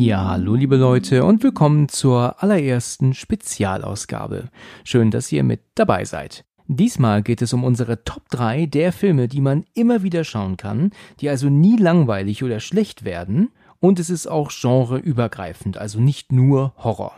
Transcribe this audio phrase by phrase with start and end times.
[0.00, 4.48] Ja, hallo liebe Leute und willkommen zur allerersten Spezialausgabe.
[4.84, 6.44] Schön, dass ihr mit dabei seid.
[6.68, 10.92] Diesmal geht es um unsere Top 3 der Filme, die man immer wieder schauen kann,
[11.18, 16.74] die also nie langweilig oder schlecht werden und es ist auch genreübergreifend, also nicht nur
[16.76, 17.16] Horror.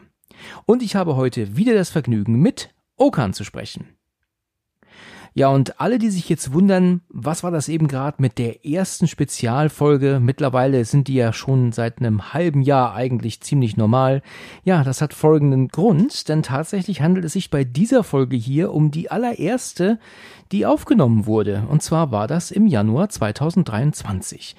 [0.64, 3.88] Und ich habe heute wieder das Vergnügen, mit Okan zu sprechen.
[5.32, 9.06] Ja, und alle, die sich jetzt wundern, was war das eben gerade mit der ersten
[9.06, 10.18] Spezialfolge?
[10.20, 14.22] Mittlerweile sind die ja schon seit einem halben Jahr eigentlich ziemlich normal.
[14.64, 18.90] Ja, das hat folgenden Grund, denn tatsächlich handelt es sich bei dieser Folge hier um
[18.90, 20.00] die allererste,
[20.52, 21.64] die aufgenommen wurde.
[21.68, 24.56] Und zwar war das im Januar 2023.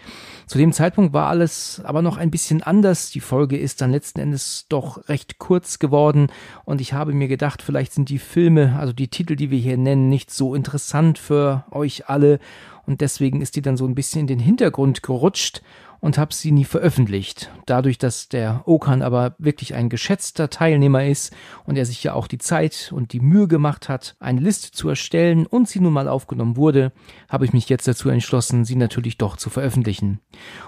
[0.47, 3.09] Zu dem Zeitpunkt war alles aber noch ein bisschen anders.
[3.11, 6.27] Die Folge ist dann letzten Endes doch recht kurz geworden
[6.65, 9.77] und ich habe mir gedacht, vielleicht sind die Filme, also die Titel, die wir hier
[9.77, 12.37] nennen, nicht so interessant für euch alle
[12.85, 15.63] und deswegen ist die dann so ein bisschen in den Hintergrund gerutscht
[16.01, 17.49] und habe sie nie veröffentlicht.
[17.65, 21.33] Dadurch, dass der Okan aber wirklich ein geschätzter Teilnehmer ist
[21.65, 24.89] und er sich ja auch die Zeit und die Mühe gemacht hat, eine Liste zu
[24.89, 26.91] erstellen und sie nun mal aufgenommen wurde,
[27.27, 30.19] habe ich mich jetzt dazu entschlossen, sie natürlich doch zu veröffentlichen.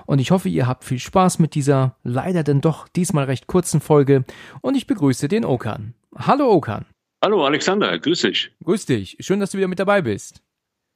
[0.08, 3.80] Und ich hoffe, ihr habt viel Spaß mit dieser leider denn doch diesmal recht kurzen
[3.80, 4.26] Folge
[4.62, 5.94] und ich begrüße den Okan.
[6.16, 6.86] Hallo Okan.
[7.24, 8.52] Hallo Alexander, grüß dich.
[8.66, 9.16] Grüß dich.
[9.22, 10.44] Schön, dass du wieder mit dabei bist.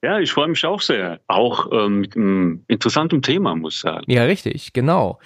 [0.02, 1.20] Ja, ich freue mich auch sehr.
[1.26, 4.04] Auch ähm, mit einem interessanten Thema, muss ich sagen.
[4.12, 5.20] Ja, richtig, genau.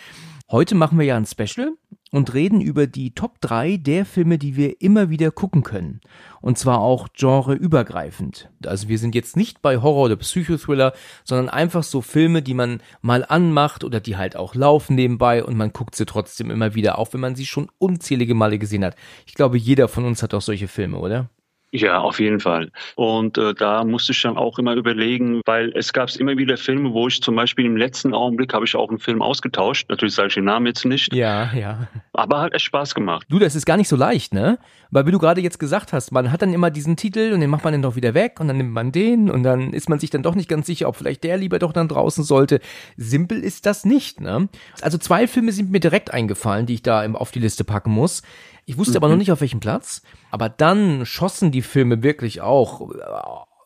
[0.52, 1.72] Heute machen wir ja ein Special
[2.10, 6.02] und reden über die Top 3 der Filme, die wir immer wieder gucken können.
[6.42, 8.50] Und zwar auch genreübergreifend.
[8.66, 10.92] Also wir sind jetzt nicht bei Horror oder Psychothriller,
[11.24, 15.56] sondern einfach so Filme, die man mal anmacht oder die halt auch laufen nebenbei und
[15.56, 18.94] man guckt sie trotzdem immer wieder, auch wenn man sie schon unzählige Male gesehen hat.
[19.24, 21.30] Ich glaube, jeder von uns hat auch solche Filme, oder?
[21.74, 22.70] Ja, auf jeden Fall.
[22.96, 26.92] Und äh, da musste ich dann auch immer überlegen, weil es gab immer wieder Filme,
[26.92, 29.88] wo ich zum Beispiel im letzten Augenblick habe ich auch einen Film ausgetauscht.
[29.88, 31.14] Natürlich sage ich den Namen jetzt nicht.
[31.14, 31.88] Ja, ja.
[32.12, 33.26] Aber hat echt Spaß gemacht.
[33.30, 34.58] Du, das ist gar nicht so leicht, ne?
[34.90, 37.48] Weil wie du gerade jetzt gesagt hast, man hat dann immer diesen Titel und den
[37.48, 39.98] macht man dann doch wieder weg und dann nimmt man den und dann ist man
[39.98, 42.60] sich dann doch nicht ganz sicher, ob vielleicht der lieber doch dann draußen sollte.
[42.98, 44.50] Simpel ist das nicht, ne?
[44.82, 48.22] Also zwei Filme sind mir direkt eingefallen, die ich da auf die Liste packen muss.
[48.64, 48.96] Ich wusste mhm.
[48.96, 50.02] aber noch nicht auf welchem Platz.
[50.30, 52.94] Aber dann schossen die Filme wirklich auch äh,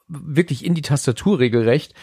[0.08, 1.94] wirklich in die Tastatur regelrecht.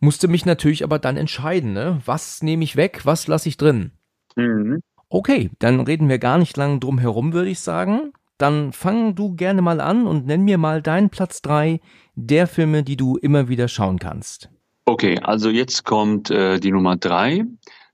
[0.00, 2.00] Musste mich natürlich aber dann entscheiden, ne?
[2.04, 3.92] Was nehme ich weg, was lasse ich drin?
[4.36, 4.80] Mhm.
[5.08, 8.12] Okay, dann reden wir gar nicht lang drum herum, würde ich sagen.
[8.38, 11.80] Dann fang du gerne mal an und nenn mir mal deinen Platz drei
[12.14, 14.48] der Filme, die du immer wieder schauen kannst.
[14.84, 17.44] Okay, also jetzt kommt äh, die Nummer drei,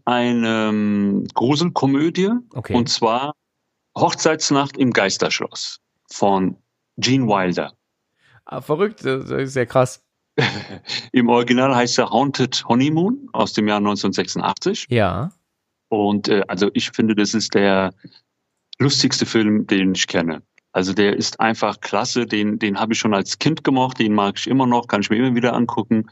[0.05, 2.31] eine ähm, Gruselkomödie.
[2.55, 2.75] Okay.
[2.75, 3.35] Und zwar
[4.01, 6.57] Hochzeitsnacht im Geisterschloss von
[6.97, 7.73] Gene Wilder.
[8.45, 10.03] Ah, verrückt, ist sehr krass.
[11.13, 14.87] Im Original heißt er Haunted Honeymoon aus dem Jahr 1986.
[14.89, 15.33] Ja.
[15.89, 17.93] Und äh, also ich finde, das ist der
[18.79, 20.43] lustigste Film, den ich kenne.
[20.73, 24.39] Also der ist einfach klasse, den, den habe ich schon als Kind gemocht, den mag
[24.39, 26.09] ich immer noch, kann ich mir immer wieder angucken.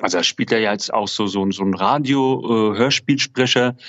[0.00, 3.82] Also da spielt er ja jetzt auch so, so, so ein Radio-Hörspielsprecher, äh,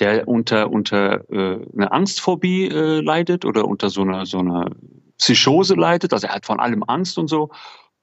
[0.00, 4.70] der unter, unter äh, einer Angstphobie äh, leidet oder unter so einer, so einer
[5.18, 6.12] Psychose leidet.
[6.12, 7.50] Also er hat von allem Angst und so.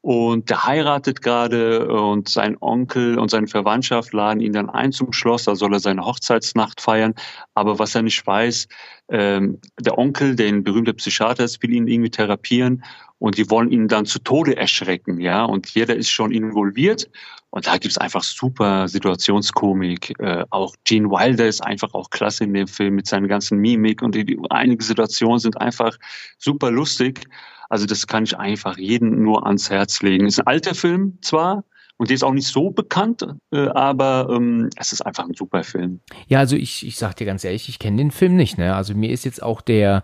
[0.02, 5.12] Und der heiratet gerade und sein Onkel und seine Verwandtschaft laden ihn dann ein zum
[5.12, 7.14] Schloss, da soll er seine Hochzeitsnacht feiern.
[7.54, 8.68] Aber was er nicht weiß,
[9.10, 12.84] ähm, der Onkel, den berühmten Psychiater, will ihn irgendwie therapieren
[13.18, 15.44] und die wollen ihn dann zu Tode erschrecken, ja.
[15.44, 17.10] Und jeder ist schon involviert
[17.50, 20.18] und da gibt's einfach super Situationskomik.
[20.20, 24.02] Äh, auch Gene Wilder ist einfach auch klasse in dem Film mit seinen ganzen Mimik
[24.02, 25.98] und die, einige Situationen sind einfach
[26.38, 27.26] super lustig.
[27.70, 30.26] Also das kann ich einfach jedem nur ans Herz legen.
[30.26, 31.64] Ist ein alter Film zwar,
[31.98, 35.64] und der ist auch nicht so bekannt, äh, aber ähm, es ist einfach ein super
[35.64, 36.00] Film.
[36.28, 38.58] Ja, also ich, ich sag dir ganz ehrlich, ich kenne den Film nicht.
[38.58, 38.74] Ne?
[38.74, 40.04] Also mir ist jetzt auch der,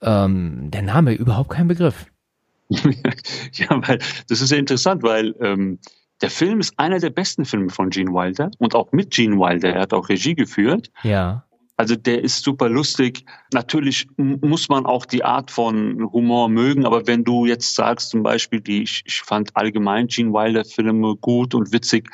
[0.00, 2.06] ähm, der Name überhaupt kein Begriff.
[2.70, 5.78] ja, weil das ist ja interessant, weil ähm,
[6.22, 9.74] der Film ist einer der besten Filme von Gene Wilder und auch mit Gene Wilder.
[9.74, 10.90] Er hat auch Regie geführt.
[11.02, 11.44] Ja.
[11.76, 13.24] Also der ist super lustig.
[13.52, 18.22] Natürlich muss man auch die Art von Humor mögen, aber wenn du jetzt sagst zum
[18.22, 22.08] Beispiel, die, ich, ich fand allgemein Gene Wilder Filme gut und witzig,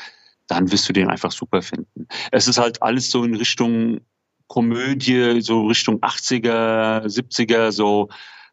[0.47, 2.09] dann wirst du den einfach super finden.
[2.33, 4.01] Es ist halt alles so in Richtung
[4.49, 8.09] Komödie, so Richtung 80er, 70er, so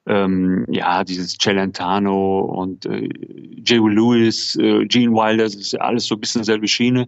[0.08, 3.10] ähm, ja, dieses Celentano und äh,
[3.66, 7.08] Jay Lewis, äh, Gene Wilder, das ist alles so ein bisschen selbe Schiene.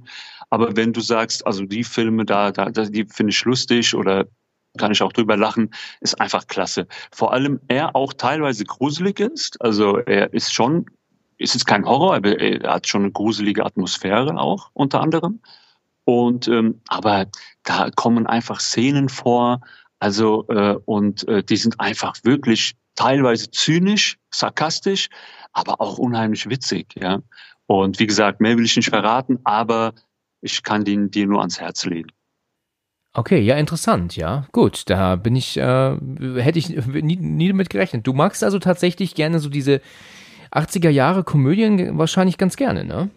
[0.50, 4.26] Aber wenn du sagst, also die Filme da, da die finde ich lustig oder
[4.78, 6.88] kann ich auch drüber lachen, ist einfach klasse.
[7.12, 9.62] Vor allem er auch teilweise gruselig ist.
[9.62, 10.86] Also er ist schon,
[11.38, 15.42] es ist kein Horror, aber er hat schon eine gruselige Atmosphäre auch unter anderem.
[16.06, 17.28] Und ähm, aber
[17.64, 19.62] da kommen einfach Szenen vor,
[20.00, 25.08] also äh, und äh, die sind einfach wirklich teilweise zynisch, sarkastisch,
[25.54, 27.20] aber auch unheimlich witzig, ja.
[27.66, 29.94] Und wie gesagt, mehr will ich nicht verraten, aber
[30.42, 32.10] ich kann den dir nur ans Herz legen.
[33.14, 34.48] Okay, ja, interessant, ja.
[34.52, 35.98] Gut, da bin ich, äh,
[36.38, 38.06] hätte ich nie, nie damit gerechnet.
[38.06, 39.82] Du magst also tatsächlich gerne so diese
[40.52, 43.10] 80er Jahre Komödien wahrscheinlich ganz gerne, ne?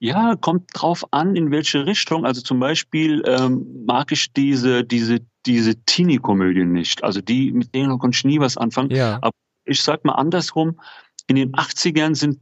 [0.00, 2.24] Ja, kommt drauf an, in welche Richtung.
[2.24, 7.02] Also zum Beispiel ähm, mag ich diese, diese, diese Teenie-Komödien nicht.
[7.02, 8.90] Also die, mit denen konnte ich nie was anfangen.
[8.90, 9.18] Ja.
[9.20, 9.34] Aber
[9.64, 10.80] ich sag mal andersrum,
[11.26, 12.38] in den 80ern sind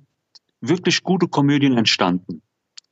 [0.60, 2.42] wirklich gute Komödien entstanden.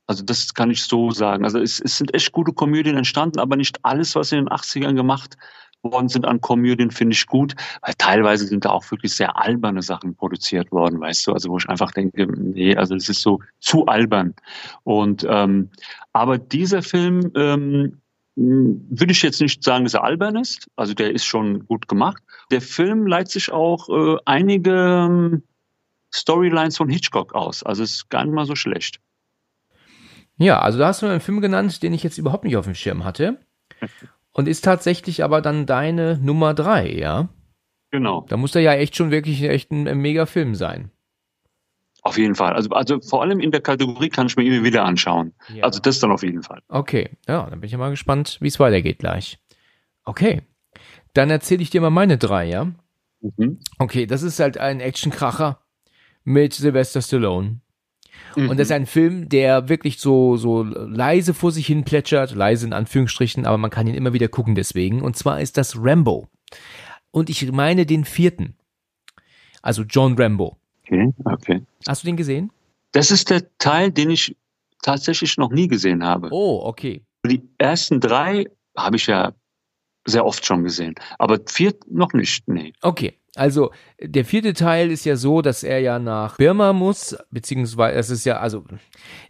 [0.06, 1.44] Also das kann ich so sagen.
[1.44, 4.94] Also es, es sind echt gute Komödien entstanden, aber nicht alles, was in den 80ern
[4.94, 5.36] gemacht
[5.84, 9.82] worden sind an Komödien, finde ich gut, weil teilweise sind da auch wirklich sehr alberne
[9.82, 13.40] Sachen produziert worden, weißt du, also wo ich einfach denke, nee, also es ist so
[13.60, 14.34] zu albern.
[14.82, 15.70] Und ähm,
[16.12, 18.00] aber dieser Film ähm,
[18.36, 22.22] würde ich jetzt nicht sagen, dass er albern ist, also der ist schon gut gemacht.
[22.50, 25.42] Der Film leitet sich auch äh, einige ähm,
[26.12, 29.00] Storylines von Hitchcock aus, also es ist gar nicht mal so schlecht.
[30.36, 32.74] Ja, also da hast du einen Film genannt, den ich jetzt überhaupt nicht auf dem
[32.74, 33.40] Schirm hatte.
[34.34, 37.28] Und ist tatsächlich aber dann deine Nummer drei, ja?
[37.90, 38.26] Genau.
[38.28, 40.90] Da muss der ja echt schon wirklich echt ein, ein mega Film sein.
[42.02, 42.52] Auf jeden Fall.
[42.52, 45.32] Also, also vor allem in der Kategorie kann ich mir immer wieder anschauen.
[45.54, 45.64] Ja.
[45.64, 46.60] Also das dann auf jeden Fall.
[46.68, 49.38] Okay, ja, dann bin ich ja mal gespannt, wie es weitergeht gleich.
[50.04, 50.42] Okay,
[51.14, 52.72] dann erzähle ich dir mal meine drei, ja?
[53.20, 53.60] Mhm.
[53.78, 55.60] Okay, das ist halt ein Actionkracher
[56.24, 57.60] mit Sylvester Stallone.
[58.36, 58.50] Mhm.
[58.50, 62.66] Und das ist ein Film, der wirklich so, so leise vor sich hin plätschert, leise
[62.66, 65.02] in Anführungsstrichen, aber man kann ihn immer wieder gucken deswegen.
[65.02, 66.28] Und zwar ist das Rambo.
[67.10, 68.56] Und ich meine den vierten.
[69.62, 70.58] Also John Rambo.
[70.82, 71.62] Okay, okay.
[71.86, 72.50] Hast du den gesehen?
[72.92, 74.36] Das ist der Teil, den ich
[74.82, 76.28] tatsächlich noch nie gesehen habe.
[76.30, 77.02] Oh, okay.
[77.26, 78.46] Die ersten drei
[78.76, 79.32] habe ich ja
[80.06, 82.74] sehr oft schon gesehen, aber vier noch nicht, nee.
[82.82, 87.98] Okay, also der vierte Teil ist ja so, dass er ja nach Birma muss, beziehungsweise
[87.98, 88.64] es ist ja, also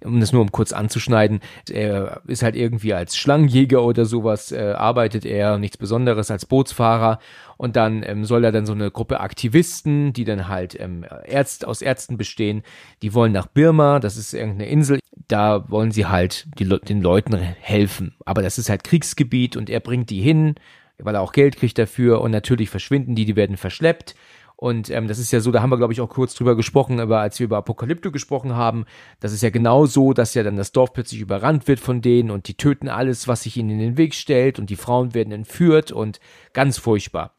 [0.05, 1.41] um das nur um kurz anzuschneiden,
[1.71, 7.19] er ist halt irgendwie als Schlangenjäger oder sowas, äh, arbeitet er, nichts Besonderes als Bootsfahrer
[7.56, 11.67] und dann ähm, soll er dann so eine Gruppe Aktivisten, die dann halt ähm, Ärzt,
[11.67, 12.62] aus Ärzten bestehen,
[13.01, 14.99] die wollen nach Birma, das ist irgendeine Insel,
[15.29, 19.81] da wollen sie halt die, den Leuten helfen, aber das ist halt Kriegsgebiet und er
[19.81, 20.56] bringt die hin,
[20.99, 24.14] weil er auch Geld kriegt dafür und natürlich verschwinden die, die werden verschleppt.
[24.56, 27.00] Und ähm, das ist ja so, da haben wir, glaube ich, auch kurz drüber gesprochen,
[27.00, 28.85] aber als wir über Apokalypto gesprochen haben,
[29.19, 32.31] das ist ja genau so, dass ja dann das Dorf plötzlich überrannt wird von denen
[32.31, 35.32] und die töten alles, was sich ihnen in den Weg stellt und die Frauen werden
[35.32, 36.20] entführt und
[36.52, 37.35] ganz furchtbar.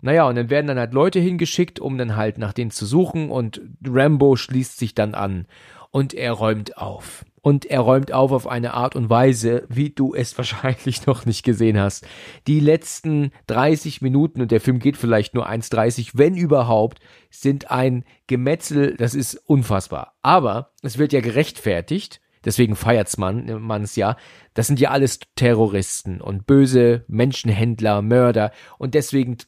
[0.00, 3.30] Naja, und dann werden dann halt Leute hingeschickt, um dann halt nach denen zu suchen
[3.30, 5.46] und Rambo schließt sich dann an
[5.90, 10.14] und er räumt auf und er räumt auf auf eine Art und Weise, wie du
[10.14, 12.06] es wahrscheinlich noch nicht gesehen hast.
[12.46, 18.04] Die letzten 30 Minuten, und der Film geht vielleicht nur 1,30, wenn überhaupt, sind ein
[18.26, 20.14] Gemetzel, das ist unfassbar.
[20.22, 24.16] Aber es wird ja gerechtfertigt, deswegen feiert's man, man's ja.
[24.54, 28.52] Das sind ja alles Terroristen und böse Menschenhändler, Mörder.
[28.78, 29.38] Und deswegen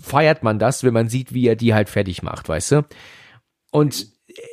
[0.00, 2.82] feiert man das, wenn man sieht, wie er die halt fertig macht, weißt du?
[3.72, 4.06] Und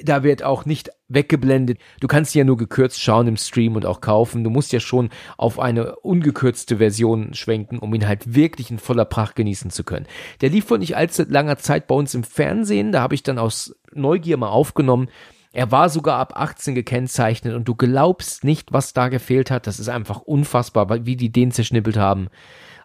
[0.04, 1.80] da wird auch nicht weggeblendet.
[2.00, 4.44] Du kannst ja nur gekürzt schauen im Stream und auch kaufen.
[4.44, 9.06] Du musst ja schon auf eine ungekürzte Version schwenken, um ihn halt wirklich in voller
[9.06, 10.08] Pracht genießen zu können.
[10.42, 12.92] Der lief vor nicht allzu langer Zeit bei uns im Fernsehen.
[12.92, 15.10] Da habe ich dann aus Neugier mal aufgenommen.
[15.52, 19.66] Er war sogar ab 18 gekennzeichnet und du glaubst nicht, was da gefehlt hat.
[19.66, 22.28] Das ist einfach unfassbar, wie die den zerschnippelt haben.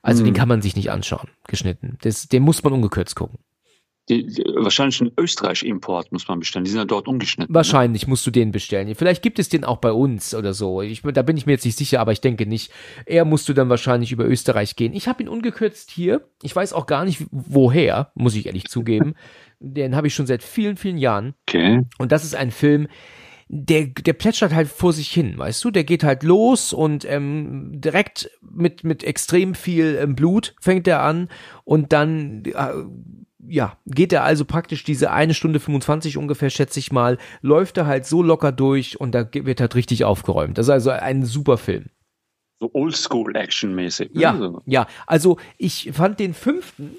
[0.02, 0.26] Also mhm.
[0.26, 1.98] den kann man sich nicht anschauen, geschnitten.
[2.02, 3.38] Das, den muss man ungekürzt gucken.
[4.08, 6.64] Die, die, wahrscheinlich ein Österreich-Import muss man bestellen.
[6.64, 7.52] Die sind ja dort umgeschnitten.
[7.52, 7.54] Ne?
[7.56, 8.10] Wahrscheinlich ne?
[8.10, 8.94] musst du den bestellen.
[8.94, 10.82] Vielleicht gibt es den auch bei uns oder so.
[10.82, 12.70] Ich, da bin ich mir jetzt nicht sicher, aber ich denke nicht.
[13.06, 14.92] Er musst du dann wahrscheinlich über Österreich gehen.
[14.92, 16.28] Ich habe ihn ungekürzt hier.
[16.42, 19.14] Ich weiß auch gar nicht, woher, muss ich ehrlich zugeben.
[19.60, 21.34] den habe ich schon seit vielen, vielen Jahren.
[21.48, 21.82] Okay.
[21.98, 22.88] Und das ist ein Film,
[23.48, 25.70] der, der plätschert halt vor sich hin, weißt du?
[25.70, 31.02] Der geht halt los und ähm, direkt mit, mit extrem viel ähm, Blut fängt er
[31.02, 31.28] an
[31.64, 32.52] und dann äh,
[33.48, 37.86] ja, geht er also praktisch diese eine Stunde 25 ungefähr, schätze ich mal, läuft er
[37.86, 40.58] halt so locker durch und da wird halt richtig aufgeräumt.
[40.58, 41.86] Das ist also ein super Film.
[42.60, 44.10] So Oldschool-Action-mäßig.
[44.14, 44.62] Ja, also.
[44.66, 44.86] ja.
[45.06, 46.96] Also ich fand den fünften,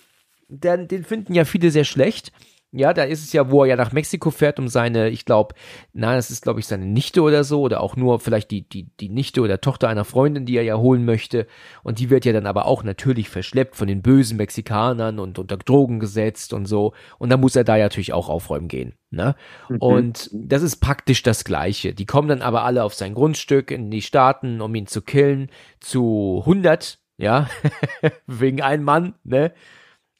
[0.48, 2.32] den, den finden ja viele sehr schlecht.
[2.78, 5.56] Ja, da ist es ja, wo er ja nach Mexiko fährt, um seine, ich glaube,
[5.94, 8.90] na, das ist, glaube ich, seine Nichte oder so, oder auch nur vielleicht die, die,
[9.00, 11.48] die Nichte oder Tochter einer Freundin, die er ja holen möchte.
[11.84, 15.58] Und die wird ja dann aber auch natürlich verschleppt von den bösen Mexikanern und unter
[15.58, 16.94] Drogen gesetzt und so.
[17.18, 18.94] Und dann muss er da ja natürlich auch aufräumen gehen.
[19.10, 19.36] Ne?
[19.70, 19.78] Mhm.
[19.78, 21.94] Und das ist praktisch das Gleiche.
[21.94, 25.50] Die kommen dann aber alle auf sein Grundstück in die Staaten, um ihn zu killen,
[25.80, 27.50] zu 100, ja,
[28.28, 29.54] wegen einem Mann, ne?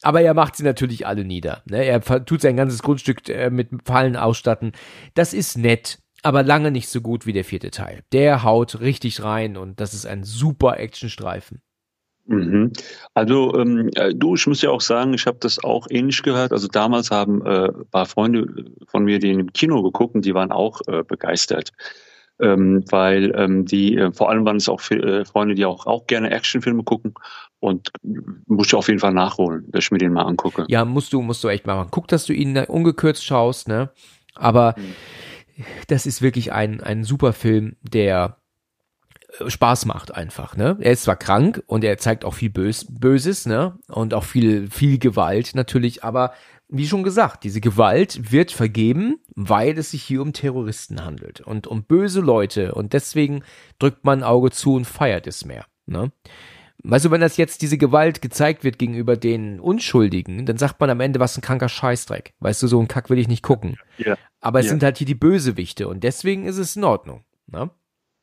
[0.06, 1.62] Aber er macht sie natürlich alle nieder.
[1.64, 1.84] Ne?
[1.84, 4.70] Er tut sein ganzes Grundstück äh, mit Fallen ausstatten.
[5.14, 8.04] Das ist nett, aber lange nicht so gut wie der vierte Teil.
[8.12, 11.60] Der haut richtig rein und das ist ein super Actionstreifen.
[12.26, 12.72] Mhm.
[13.14, 16.52] Also ähm, äh, du, ich muss ja auch sagen, ich habe das auch ähnlich gehört.
[16.52, 18.46] Also damals haben äh, ein paar Freunde
[18.86, 21.72] von mir die im Kino geguckt und die waren auch äh, begeistert
[22.40, 25.86] ähm, weil ähm, die, äh, vor allem waren es auch für, äh, Freunde, die auch,
[25.86, 27.14] auch gerne Actionfilme gucken
[27.60, 27.90] und
[28.46, 30.64] muss ich auf jeden Fall nachholen, dass ich mir den mal angucke.
[30.68, 31.88] Ja, musst du, musst du echt mal machen.
[31.90, 33.90] Guck, dass du ihn ungekürzt schaust, ne?
[34.34, 35.64] Aber mhm.
[35.88, 38.36] das ist wirklich ein, ein super Film, der
[39.38, 40.76] äh, Spaß macht einfach, ne?
[40.80, 43.78] Er ist zwar krank und er zeigt auch viel Bös Böses, ne?
[43.88, 46.32] Und auch viel, viel Gewalt natürlich, aber
[46.68, 51.66] wie schon gesagt, diese Gewalt wird vergeben, weil es sich hier um Terroristen handelt und
[51.66, 53.42] um böse Leute und deswegen
[53.78, 55.66] drückt man ein Auge zu und feiert es mehr.
[55.86, 56.10] Ne?
[56.82, 60.90] Weißt du, wenn das jetzt diese Gewalt gezeigt wird gegenüber den Unschuldigen, dann sagt man
[60.90, 62.34] am Ende, was ein kranker Scheißdreck.
[62.40, 63.78] Weißt du, so ein Kack will ich nicht gucken.
[63.98, 64.16] Ja.
[64.40, 64.70] Aber es ja.
[64.70, 67.24] sind halt hier die Bösewichte und deswegen ist es in Ordnung.
[67.46, 67.70] Ne?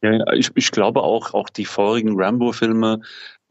[0.02, 3.02] Ja, ich, ich glaube auch, auch die vorigen Rambo-Filme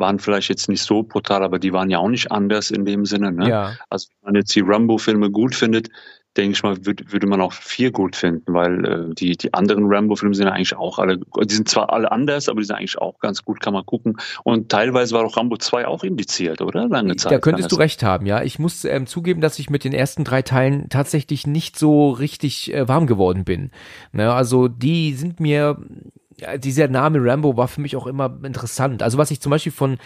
[0.03, 3.07] waren vielleicht jetzt nicht so brutal, aber die waren ja auch nicht anders in dem
[3.07, 3.31] Sinne.
[3.31, 3.49] Ne?
[3.49, 3.77] Ja.
[3.89, 5.89] Also wenn man jetzt die Rambo-Filme gut findet,
[6.37, 9.85] denke ich mal, würd, würde man auch vier gut finden, weil äh, die, die anderen
[9.87, 12.99] Rambo-Filme sind ja eigentlich auch alle, die sind zwar alle anders, aber die sind eigentlich
[12.99, 14.17] auch ganz gut, kann man gucken.
[14.43, 16.89] Und teilweise war doch Rambo 2 auch indiziert, oder?
[16.89, 17.33] Lange Zeit.
[17.33, 18.43] Da könntest du recht haben, ja.
[18.43, 22.75] Ich muss ähm, zugeben, dass ich mit den ersten drei Teilen tatsächlich nicht so richtig
[22.75, 23.71] äh, warm geworden bin.
[24.13, 24.33] Ne?
[24.33, 25.77] Also die sind mir
[26.43, 29.03] ja, dieser Name Rambo war für mich auch immer interessant.
[29.03, 29.99] Also was ich zum Beispiel von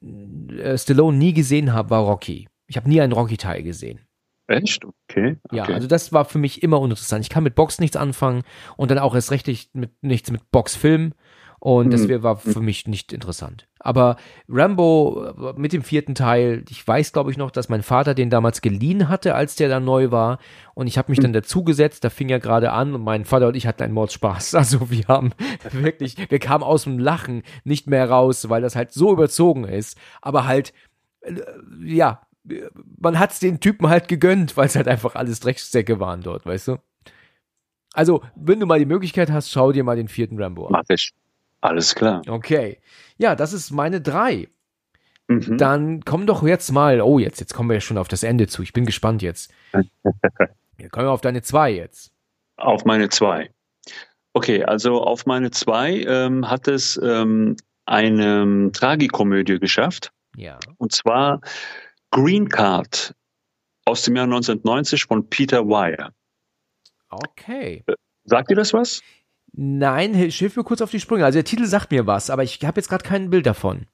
[0.00, 2.48] äh, Stallone nie gesehen habe, war Rocky.
[2.66, 4.00] Ich habe nie einen Rocky-Teil gesehen.
[4.46, 4.84] Echt?
[4.84, 5.36] Okay.
[5.44, 5.56] okay.
[5.56, 7.24] Ja, also das war für mich immer uninteressant.
[7.24, 8.42] Ich kann mit Box nichts anfangen
[8.76, 11.12] und dann auch erst recht mit, nichts mit Boxfilm.
[11.60, 11.90] Und mhm.
[11.90, 13.68] das war für mich nicht interessant.
[13.78, 14.16] Aber
[14.48, 18.30] Rambo äh, mit dem vierten Teil, ich weiß, glaube ich, noch, dass mein Vater den
[18.30, 20.38] damals geliehen hatte, als der da neu war.
[20.72, 21.24] Und ich habe mich mhm.
[21.24, 24.54] dann dazugesetzt, da fing er gerade an und mein Vater und ich hatten einen Mordspaß.
[24.60, 25.32] Also wir haben
[25.72, 29.98] wirklich, wir kamen aus dem Lachen nicht mehr raus, weil das halt so überzogen ist.
[30.22, 30.72] Aber halt,
[31.20, 31.34] äh,
[31.84, 32.22] ja,
[32.98, 36.68] man hat's den Typen halt gegönnt, weil es halt einfach alles Drecksäcke waren dort, weißt
[36.68, 36.76] du?
[37.92, 40.72] Also, wenn du mal die Möglichkeit hast, schau dir mal den vierten Rambo an.
[40.72, 41.12] Mach ich.
[41.60, 42.22] Alles klar.
[42.26, 42.78] Okay.
[43.18, 44.48] Ja, das ist meine drei.
[45.28, 45.58] Mhm.
[45.58, 47.00] Dann komm doch jetzt mal.
[47.00, 48.62] Oh, jetzt, jetzt kommen wir ja schon auf das Ende zu.
[48.62, 49.52] Ich bin gespannt jetzt.
[49.72, 52.12] ja, kommen wir auf deine zwei jetzt.
[52.56, 53.50] Auf meine zwei.
[54.32, 60.12] Okay, also auf meine zwei ähm, hat es ähm, eine Tragikomödie geschafft.
[60.36, 60.58] Ja.
[60.78, 61.40] Und zwar
[62.10, 63.14] Green Card
[63.84, 66.12] aus dem Jahr 1990 von Peter Weir.
[67.08, 67.82] Okay.
[67.86, 69.02] Äh, sagt dir das was?
[69.52, 71.24] Nein, hilf mir kurz auf die Sprünge.
[71.24, 73.86] Also der Titel sagt mir was, aber ich habe jetzt gerade kein Bild davon.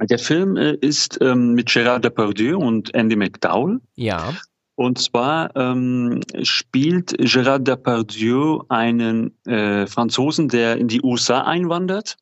[0.00, 3.80] Der Film äh, ist ähm, mit Gérard Depardieu und Andy McDowell.
[3.94, 4.34] Ja.
[4.76, 12.16] Und zwar ähm, spielt Gérard Depardieu einen äh, Franzosen, der in die USA einwandert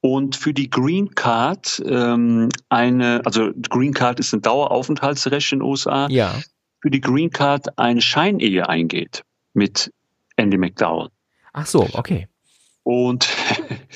[0.00, 5.66] und für die Green Card ähm, eine, also Green Card ist ein Daueraufenthaltsrecht in den
[5.66, 6.08] USA.
[6.08, 6.34] Ja.
[6.80, 9.92] Für die Green Card eine Scheinehe eingeht mit
[10.36, 11.08] Andy McDowell.
[11.52, 12.28] Ach so, okay.
[12.82, 13.28] Und,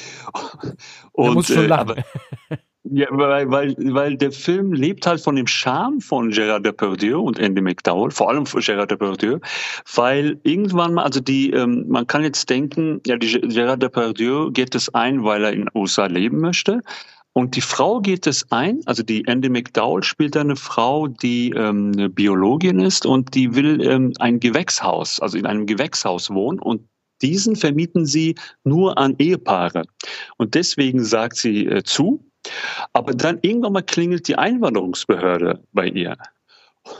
[1.12, 1.90] und muss schon äh, lachen.
[1.90, 2.04] Aber,
[2.84, 7.38] ja, weil, weil, weil der Film lebt halt von dem Charme von Gerard Depardieu und
[7.38, 9.38] Andy McDowell, vor allem von Gerard Depardieu,
[9.94, 14.74] weil irgendwann mal, also die, ähm, man kann jetzt denken, ja, die Gerard Depardieu geht
[14.74, 16.82] es ein, weil er in den USA leben möchte.
[17.34, 21.92] Und die Frau geht es ein, also die Andy McDowell spielt eine Frau, die ähm,
[21.96, 26.82] eine Biologin ist und die will ähm, ein Gewächshaus, also in einem Gewächshaus wohnen und
[27.22, 29.84] diesen vermieten sie nur an Ehepaare.
[30.36, 32.24] Und deswegen sagt sie äh, zu.
[32.92, 36.16] Aber dann irgendwann mal klingelt die Einwanderungsbehörde bei ihr.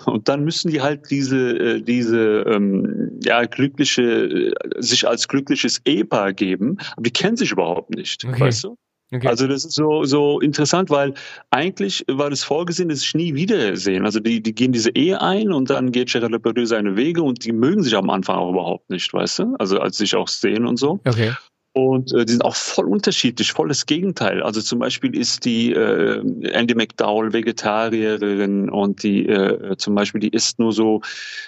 [0.07, 5.81] Und dann müssen die halt diese, äh, diese ähm, ja, glückliche, äh, sich als glückliches
[5.85, 8.41] Ehepaar geben, aber die kennen sich überhaupt nicht, okay.
[8.41, 8.77] weißt du?
[9.13, 9.29] Okay.
[9.29, 11.13] Also das ist so, so interessant, weil
[11.51, 14.07] eigentlich war das vorgesehen, dass ich nie wiedersehen.
[14.07, 17.45] Also die, die gehen diese Ehe ein und dann geht Gerard Depardieu seine Wege und
[17.45, 19.57] die mögen sich am Anfang auch überhaupt nicht, weißt du?
[19.59, 21.01] Also als sich auch sehen und so.
[21.05, 21.33] Okay.
[21.75, 24.43] Und äh, die sind auch voll unterschiedlich, volles Gegenteil.
[24.43, 26.19] Also zum Beispiel ist die äh,
[26.51, 31.01] Andy McDowell Vegetarierin und die äh, zum Beispiel die isst nur so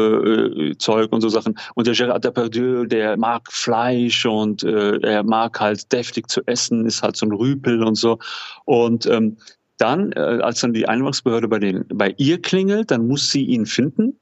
[1.10, 1.58] äh, und so Sachen.
[1.74, 6.84] Und der Gérard Depardieu, der mag Fleisch und äh, er mag halt deftig zu essen,
[6.84, 8.18] ist halt so ein Rüpel und so.
[8.66, 9.38] Und ähm,
[9.78, 13.64] dann, äh, als dann die Einwanderungsbehörde bei, den, bei ihr klingelt, dann muss sie ihn
[13.64, 14.20] finden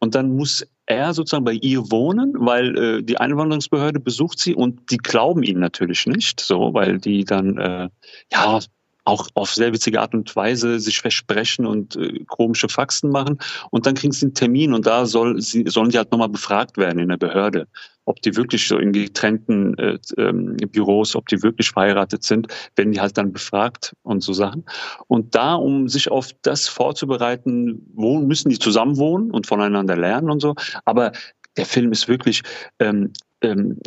[0.00, 4.90] und dann muss er sozusagen bei ihr wohnen, weil äh, die Einwanderungsbehörde besucht sie und
[4.90, 7.88] die glauben ihn natürlich nicht, so, weil die dann äh,
[8.32, 8.60] ja
[9.04, 13.38] auch auf sehr witzige Art und Weise sich versprechen und äh, komische Faxen machen.
[13.70, 16.76] Und dann kriegen sie einen Termin und da soll, sie, sollen die halt nochmal befragt
[16.76, 17.66] werden in der Behörde,
[18.04, 22.92] ob die wirklich so in getrennten äh, ähm, Büros, ob die wirklich verheiratet sind, werden
[22.92, 24.64] die halt dann befragt und so Sachen.
[25.08, 30.30] Und da, um sich auf das vorzubereiten, wo müssen die zusammen wohnen und voneinander lernen
[30.30, 30.54] und so.
[30.84, 31.12] Aber
[31.56, 32.42] der Film ist wirklich
[32.78, 33.78] ähm, ähm,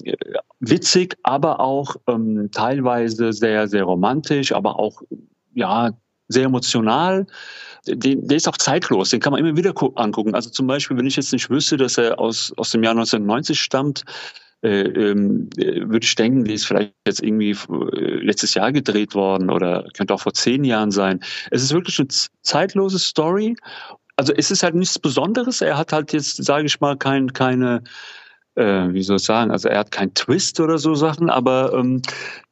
[0.60, 5.02] witzig, aber auch ähm, teilweise sehr, sehr romantisch, aber auch
[5.54, 5.92] ja
[6.28, 7.28] sehr emotional.
[7.88, 10.34] Den, der ist auch zeitlos, den kann man immer wieder angucken.
[10.34, 13.60] Also zum Beispiel, wenn ich jetzt nicht wüsste, dass er aus, aus dem Jahr 1990
[13.60, 14.04] stammt,
[14.64, 19.52] äh, ähm, würde ich denken, die ist vielleicht jetzt irgendwie äh, letztes Jahr gedreht worden
[19.52, 21.20] oder könnte auch vor zehn Jahren sein.
[21.52, 22.08] Es ist wirklich eine
[22.42, 23.56] zeitlose Story.
[24.16, 25.62] Also es ist halt nichts Besonderes.
[25.62, 27.84] Er hat halt jetzt, sage ich mal, kein, keine
[28.56, 32.02] äh, wie soll ich sagen, also er hat keinen Twist oder so Sachen, aber ähm,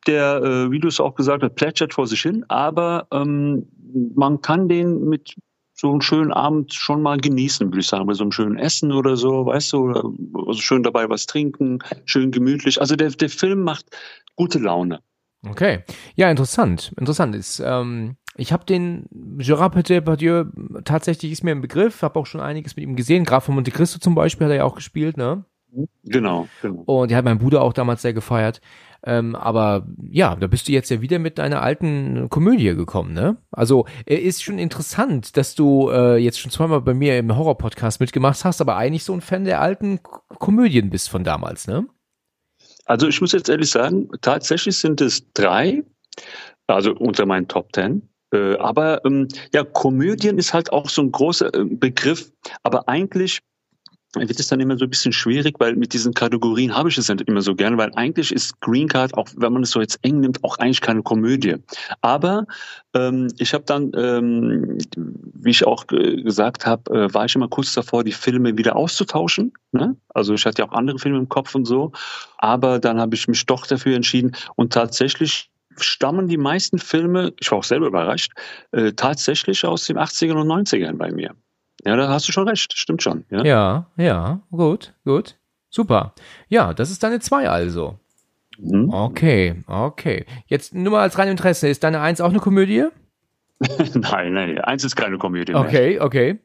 [0.07, 3.67] der, äh, wie du es auch gesagt hast, plätschert vor sich hin, aber ähm,
[4.15, 5.36] man kann den mit
[5.75, 8.91] so einem schönen Abend schon mal genießen, würde ich sagen, bei so einem schönen Essen
[8.91, 10.03] oder so, weißt du, oder
[10.48, 12.79] also schön dabei was trinken, schön gemütlich.
[12.79, 13.86] Also der, der Film macht
[14.36, 15.00] gute Laune.
[15.45, 15.83] Okay,
[16.15, 16.93] ja, interessant.
[16.98, 19.07] Interessant ist, ähm, ich habe den
[19.38, 20.45] Gérard Depardieu
[20.86, 23.25] tatsächlich ist mir ein Begriff, habe auch schon einiges mit ihm gesehen.
[23.25, 25.43] Graf von Monte Cristo zum Beispiel hat er ja auch gespielt, ne?
[26.03, 26.84] Genau, genau.
[26.86, 28.62] Und die hat mein Bruder auch damals sehr gefeiert.
[29.06, 33.36] Ähm, aber ja, da bist du jetzt ja wieder mit deiner alten Komödie gekommen, ne?
[33.52, 38.00] Also er ist schon interessant, dass du äh, jetzt schon zweimal bei mir im Horror-Podcast
[38.00, 40.00] mitgemacht hast, aber eigentlich so ein Fan der alten
[40.39, 41.86] Komödien bist von damals, ne?
[42.86, 45.84] Also ich muss jetzt ehrlich sagen, tatsächlich sind es drei,
[46.67, 48.10] also unter meinen Top Ten.
[48.34, 52.32] Äh, aber ähm, ja, Komödien ist halt auch so ein großer äh, Begriff.
[52.63, 53.41] Aber eigentlich
[54.15, 57.10] wird es dann immer so ein bisschen schwierig, weil mit diesen Kategorien habe ich es
[57.10, 59.99] nicht immer so gern, weil eigentlich ist Green Card, auch wenn man es so jetzt
[60.04, 61.56] eng nimmt, auch eigentlich keine Komödie.
[62.02, 62.45] Aber
[62.93, 67.73] ähm, ich habe dann, ähm, wie ich auch gesagt habe, äh, war ich immer kurz
[67.73, 69.54] davor, die Filme wieder auszutauschen.
[69.71, 69.95] Ne?
[70.10, 71.91] Also ich hatte ja auch andere Filme im Kopf und so.
[72.38, 77.49] Aber dann habe ich mich doch dafür entschieden und tatsächlich stammen die meisten Filme, ich
[77.52, 78.32] war auch selber überrascht,
[78.71, 81.36] äh, tatsächlich aus den 80ern und 90ern bei mir.
[81.86, 83.25] Ja, da hast du schon recht, stimmt schon.
[83.29, 85.36] Ja, ja, ja gut, gut.
[85.69, 86.13] Super.
[86.49, 87.97] Ja, das ist deine 2 also.
[88.59, 88.89] Mhm.
[88.93, 90.25] Okay, okay.
[90.45, 92.86] Jetzt nur mal als rein Interesse, ist deine 1 auch eine Komödie?
[93.93, 95.55] nein, nein, eins ist keine Komödie.
[95.55, 96.39] Okay, okay.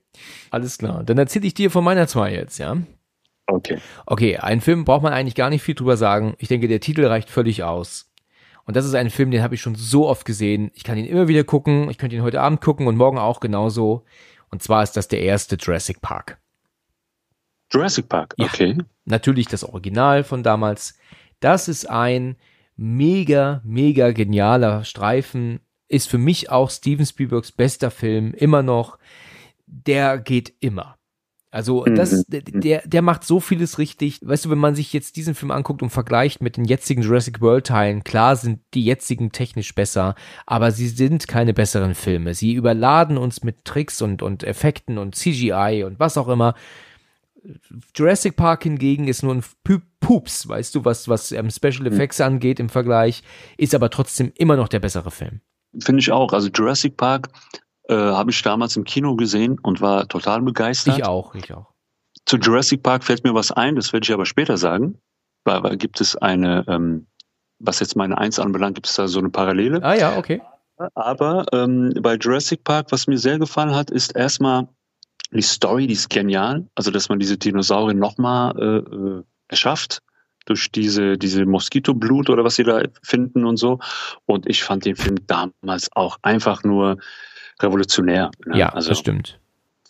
[0.51, 1.05] Alles klar.
[1.05, 2.77] Dann erzähle ich dir von meiner 2 jetzt, ja?
[3.47, 3.79] Okay.
[4.07, 6.35] Okay, einen Film braucht man eigentlich gar nicht viel drüber sagen.
[6.39, 8.11] Ich denke, der Titel reicht völlig aus.
[8.65, 10.71] Und das ist ein Film, den habe ich schon so oft gesehen.
[10.75, 11.89] Ich kann ihn immer wieder gucken.
[11.91, 14.05] Ich könnte ihn heute Abend gucken und morgen auch genauso.
[14.51, 16.41] Und zwar ist das der erste Jurassic Park.
[17.71, 18.75] Jurassic Park, okay.
[18.79, 20.99] Ja, natürlich das Original von damals.
[21.41, 22.37] Das ist ein
[22.77, 25.61] mega, mega genialer Streifen.
[25.89, 28.99] Ist für mich auch Steven Spielbergs bester Film immer noch.
[29.67, 30.98] Der geht immer.
[31.51, 32.61] Also das, mhm.
[32.61, 34.21] der, der macht so vieles richtig.
[34.23, 37.41] Weißt du, wenn man sich jetzt diesen Film anguckt und vergleicht mit den jetzigen Jurassic
[37.41, 42.35] World Teilen, klar sind die jetzigen technisch besser, aber sie sind keine besseren Filme.
[42.35, 46.55] Sie überladen uns mit Tricks und, und Effekten und CGI und was auch immer.
[47.95, 49.45] Jurassic Park hingegen ist nur ein
[50.01, 51.95] Pups, weißt du, was, was ähm, Special mhm.
[51.95, 53.23] Effects angeht im Vergleich,
[53.57, 55.41] ist aber trotzdem immer noch der bessere Film.
[55.79, 56.33] Finde ich auch.
[56.33, 57.29] Also Jurassic Park
[57.89, 60.99] äh, habe ich damals im Kino gesehen und war total begeistert.
[60.99, 61.73] Ich auch, ich auch.
[62.27, 65.01] Zu Jurassic Park fällt mir was ein, das werde ich aber später sagen.
[65.45, 67.07] Weil, weil gibt es eine, ähm,
[67.59, 69.83] was jetzt meine Eins anbelangt, gibt es da so eine Parallele.
[69.83, 70.43] Ah ja, okay.
[70.95, 74.69] Aber ähm, bei Jurassic Park, was mir sehr gefallen hat, ist erstmal
[75.33, 76.69] die Story, die ist genial.
[76.75, 80.03] Also, dass man diese Dinosaurier nochmal äh, äh, erschafft
[80.47, 83.81] durch diese, diese Moskitoblut oder was sie da finden und so.
[84.25, 86.99] Und ich fand den Film damals auch einfach nur
[87.61, 88.31] revolutionär.
[88.47, 88.59] Ne?
[88.59, 89.39] Ja, also, das stimmt.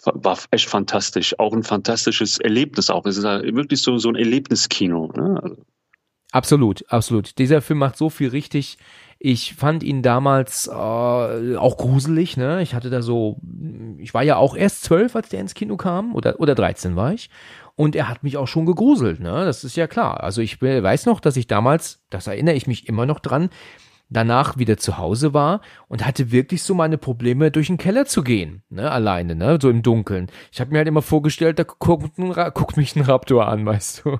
[0.05, 1.39] War echt fantastisch.
[1.39, 3.05] Auch ein fantastisches Erlebnis auch.
[3.05, 5.13] Es ist ja wirklich so, so ein Erlebniskino.
[5.15, 5.41] Ne?
[5.43, 5.57] Also
[6.31, 7.39] Absolut, absolut.
[7.39, 8.77] Dieser Film macht so viel richtig.
[9.19, 12.63] Ich fand ihn damals äh, auch gruselig, ne?
[12.63, 13.41] Ich hatte da so,
[13.97, 17.15] ich war ja auch erst zwölf, als der ins Kino kam, oder, oder 13 war
[17.15, 17.31] ich.
[17.75, 19.45] Und er hat mich auch schon gegruselt, ne?
[19.45, 20.23] Das ist ja klar.
[20.23, 23.49] Also ich weiß noch, dass ich damals, das erinnere ich mich immer noch dran,
[24.11, 28.23] danach wieder zu Hause war und hatte wirklich so meine Probleme, durch den Keller zu
[28.23, 30.29] gehen, ne, alleine, ne, so im Dunkeln.
[30.53, 32.16] Ich habe mir halt immer vorgestellt, da guckt,
[32.55, 34.18] guckt mich ein Raptor an, weißt du.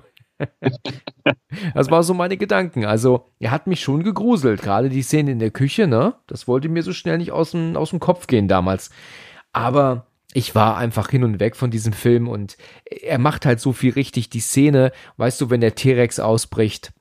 [1.73, 2.85] das war so meine Gedanken.
[2.85, 6.15] Also, er hat mich schon gegruselt, gerade die Szene in der Küche, ne?
[6.27, 8.89] Das wollte mir so schnell nicht aus dem, aus dem Kopf gehen damals.
[9.51, 13.73] Aber ich war einfach hin und weg von diesem Film und er macht halt so
[13.73, 14.29] viel richtig.
[14.29, 16.93] Die Szene, weißt du, wenn der T-Rex ausbricht,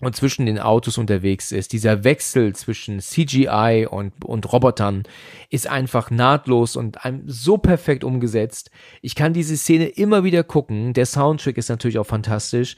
[0.00, 1.72] und zwischen den Autos unterwegs ist.
[1.72, 5.04] Dieser Wechsel zwischen CGI und, und Robotern
[5.50, 8.70] ist einfach nahtlos und einem so perfekt umgesetzt.
[9.02, 10.94] Ich kann diese Szene immer wieder gucken.
[10.94, 12.76] Der Soundtrack ist natürlich auch fantastisch.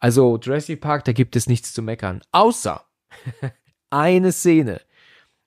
[0.00, 2.20] Also Jurassic Park, da gibt es nichts zu meckern.
[2.32, 2.84] Außer
[3.90, 4.80] eine Szene.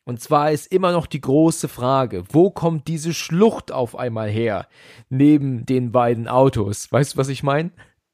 [0.06, 4.68] Und zwar ist immer noch die große Frage, wo kommt diese Schlucht auf einmal her?
[5.10, 6.90] Neben den beiden Autos.
[6.90, 7.72] Weißt du, was ich meine?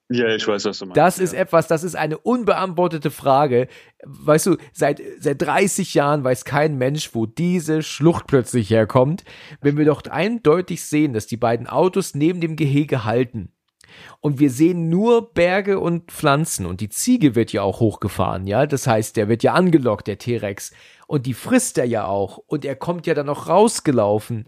[0.10, 0.98] Ja, ich weiß, was du meinst.
[0.98, 3.68] Das ist etwas, das ist eine unbeantwortete Frage.
[4.04, 9.24] Weißt du, seit, seit 30 Jahren weiß kein Mensch, wo diese Schlucht plötzlich herkommt.
[9.62, 13.54] Wenn wir doch eindeutig sehen, dass die beiden Autos neben dem Gehege halten.
[14.20, 18.66] Und wir sehen nur Berge und Pflanzen und die Ziege wird ja auch hochgefahren, ja.
[18.66, 20.72] Das heißt, der wird ja angelockt, der T-Rex.
[21.08, 22.38] Und die frisst er ja auch.
[22.38, 24.46] Und er kommt ja dann noch rausgelaufen.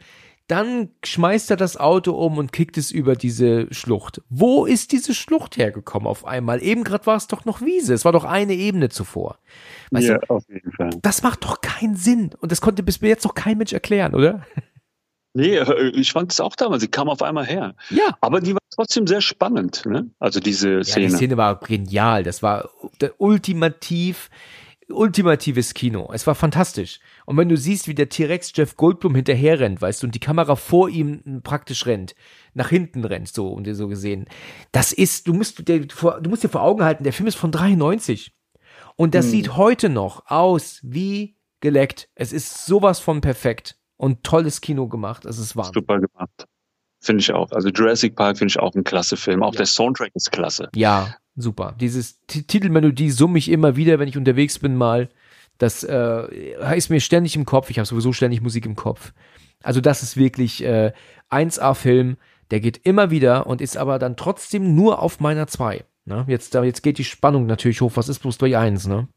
[0.48, 4.22] Dann schmeißt er das Auto um und kickt es über diese Schlucht.
[4.30, 6.62] Wo ist diese Schlucht hergekommen auf einmal?
[6.62, 7.96] Eben gerade war es doch noch Wiese.
[7.96, 9.40] Es war doch eine Ebene zuvor.
[9.90, 10.92] Weißt ja, du, auf jeden Fall.
[11.02, 12.32] Das macht doch keinen Sinn.
[12.40, 14.46] Und das konnte bis jetzt noch kein Mensch erklären, oder?
[15.34, 16.82] Nee, äh, ich fand es auch damals.
[16.82, 17.76] Sie kam auf einmal her.
[17.90, 18.16] Ja.
[18.22, 20.10] Aber die war trotzdem sehr spannend, ne?
[20.20, 21.06] Also diese Szene.
[21.06, 22.24] Ja, die Szene war genial.
[22.24, 22.70] Das war
[23.18, 24.30] ultimativ
[24.90, 26.10] ultimatives Kino.
[26.14, 27.00] Es war fantastisch.
[27.26, 30.20] Und wenn du siehst, wie der T-Rex Jeff Goldblum hinterher rennt, weißt du, und die
[30.20, 32.16] Kamera vor ihm praktisch rennt,
[32.54, 34.26] nach hinten rennt, so und so gesehen.
[34.72, 37.36] Das ist, du musst dir vor, du musst dir vor Augen halten, der Film ist
[37.36, 38.34] von 93.
[38.96, 39.32] Und das hm.
[39.32, 42.10] sieht heute noch aus wie geleckt.
[42.16, 45.26] Es ist sowas von perfekt und tolles Kino gemacht.
[45.26, 45.72] Es ist wahr.
[45.74, 46.46] Super gemacht.
[47.02, 47.52] Finde ich auch.
[47.52, 49.44] Also Jurassic Park finde ich auch ein klasse Film.
[49.44, 49.58] Auch ja.
[49.58, 50.70] der Soundtrack ist klasse.
[50.76, 51.76] Ja, super.
[51.80, 55.10] Dieses Titelmelodie summe ich immer wieder, wenn ich unterwegs bin mal.
[55.58, 57.70] Das äh, ist mir ständig im Kopf.
[57.70, 59.14] Ich habe sowieso ständig Musik im Kopf.
[59.64, 60.92] Also das ist wirklich äh,
[61.32, 62.18] 1A-Film.
[62.52, 65.84] Der geht immer wieder und ist aber dann trotzdem nur auf meiner 2.
[66.06, 66.26] Ne?
[66.28, 67.94] Jetzt, jetzt geht die Spannung natürlich hoch.
[67.96, 69.08] Was ist bloß durch 1, ne?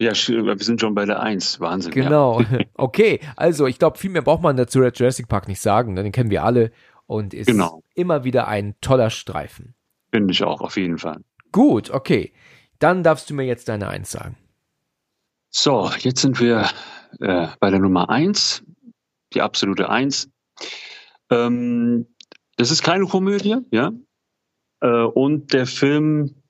[0.00, 1.60] Ja, wir sind schon bei der 1.
[1.60, 1.92] Wahnsinn.
[1.92, 2.40] Genau.
[2.40, 2.58] Ja.
[2.74, 5.94] Okay, also ich glaube, viel mehr braucht man dazu Jurassic Park nicht sagen.
[5.94, 6.04] Ne?
[6.04, 6.70] Den kennen wir alle
[7.06, 7.82] und ist genau.
[7.94, 9.74] immer wieder ein toller Streifen.
[10.12, 11.20] Finde ich auch, auf jeden Fall.
[11.52, 12.32] Gut, okay.
[12.78, 14.36] Dann darfst du mir jetzt deine Eins sagen.
[15.50, 16.68] So, jetzt sind wir
[17.20, 18.62] äh, bei der Nummer eins,
[19.32, 20.30] die absolute Eins.
[21.30, 22.06] Ähm,
[22.56, 23.92] das ist keine Komödie, ja.
[24.80, 26.42] Äh, und der Film,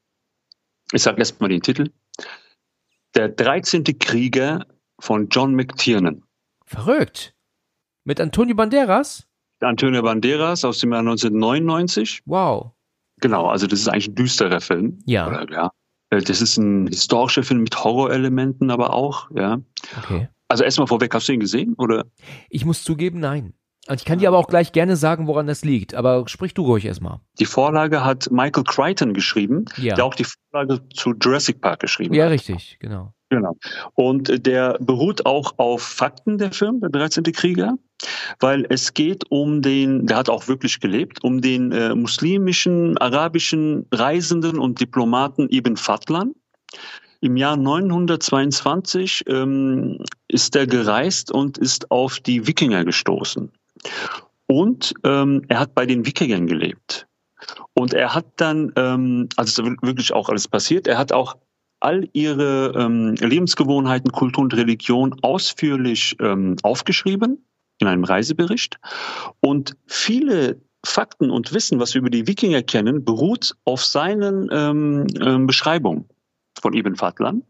[0.92, 1.90] ich sage erstmal den Titel,
[3.14, 3.84] Der 13.
[3.98, 4.66] Krieger
[5.00, 6.24] von John McTiernan.
[6.66, 7.34] Verrückt.
[8.04, 9.26] Mit Antonio Banderas?
[9.60, 12.22] Antonio Banderas aus dem Jahr 1999.
[12.26, 12.72] Wow.
[13.20, 14.98] Genau, also das ist eigentlich ein düsterer Film.
[15.06, 15.28] Ja.
[15.28, 15.70] Oder, ja.
[16.10, 19.58] Äh, das ist ein historischer Film mit Horrorelementen, aber auch, ja.
[19.98, 20.28] Okay.
[20.48, 22.06] Also erstmal vorweg, hast du ihn gesehen, oder?
[22.48, 23.52] Ich muss zugeben, nein.
[23.94, 26.84] Ich kann dir aber auch gleich gerne sagen, woran das liegt, aber sprich du ruhig
[26.84, 27.20] erstmal.
[27.38, 29.94] Die Vorlage hat Michael Crichton geschrieben, ja.
[29.94, 32.28] der auch die Vorlage zu Jurassic Park geschrieben ja, hat.
[32.28, 33.14] Ja, richtig, genau.
[33.30, 33.56] Genau.
[33.94, 37.24] Und der beruht auch auf Fakten, der Film, der 13.
[37.24, 37.74] Krieger,
[38.40, 43.86] weil es geht um den, der hat auch wirklich gelebt, um den äh, muslimischen, arabischen
[43.92, 46.34] Reisenden und Diplomaten Ibn Fadlan.
[47.20, 53.50] Im Jahr 922 ähm, ist er gereist und ist auf die Wikinger gestoßen.
[54.46, 57.06] Und ähm, er hat bei den Wikingern gelebt.
[57.74, 61.36] Und er hat dann, ähm, also wirklich auch alles passiert, er hat auch
[61.80, 67.44] all ihre ähm, Lebensgewohnheiten, Kultur und Religion ausführlich ähm, aufgeschrieben
[67.78, 68.78] in einem Reisebericht.
[69.40, 75.06] Und viele Fakten und Wissen, was wir über die Wikinger kennen, beruht auf seinen ähm,
[75.20, 76.08] ähm, Beschreibungen
[76.60, 77.42] von Ibn Fadlan.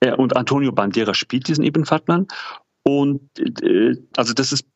[0.00, 2.26] Er, und Antonio Bandera spielt diesen Ibn Fadlan.
[2.82, 3.20] Und
[3.62, 4.66] äh, also das ist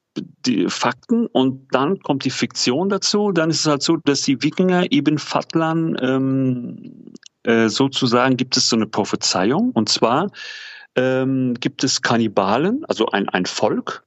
[0.46, 3.32] die Fakten und dann kommt die Fiktion dazu.
[3.32, 7.12] Dann ist es halt so, dass die Wikinger Ibn Fadlan ähm,
[7.44, 9.70] äh, sozusagen gibt es so eine Prophezeiung.
[9.72, 10.30] Und zwar
[10.96, 14.04] ähm, gibt es Kannibalen, also ein, ein Volk,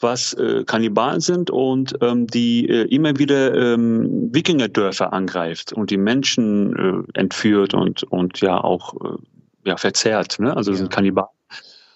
[0.00, 5.96] was äh, Kannibalen sind und ähm, die äh, immer wieder ähm, Wikingerdörfer angreift und die
[5.96, 9.16] Menschen äh, entführt und, und ja auch äh,
[9.64, 10.38] ja, verzehrt.
[10.38, 10.56] Ne?
[10.56, 10.76] Also ja.
[10.78, 11.30] sind Kannibalen.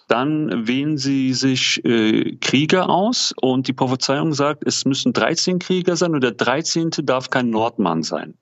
[0.07, 5.95] Dann wählen sie sich äh, Krieger aus und die Prophezeiung sagt, es müssen 13 Krieger
[5.95, 6.89] sein und der 13.
[7.03, 8.33] darf kein Nordmann sein.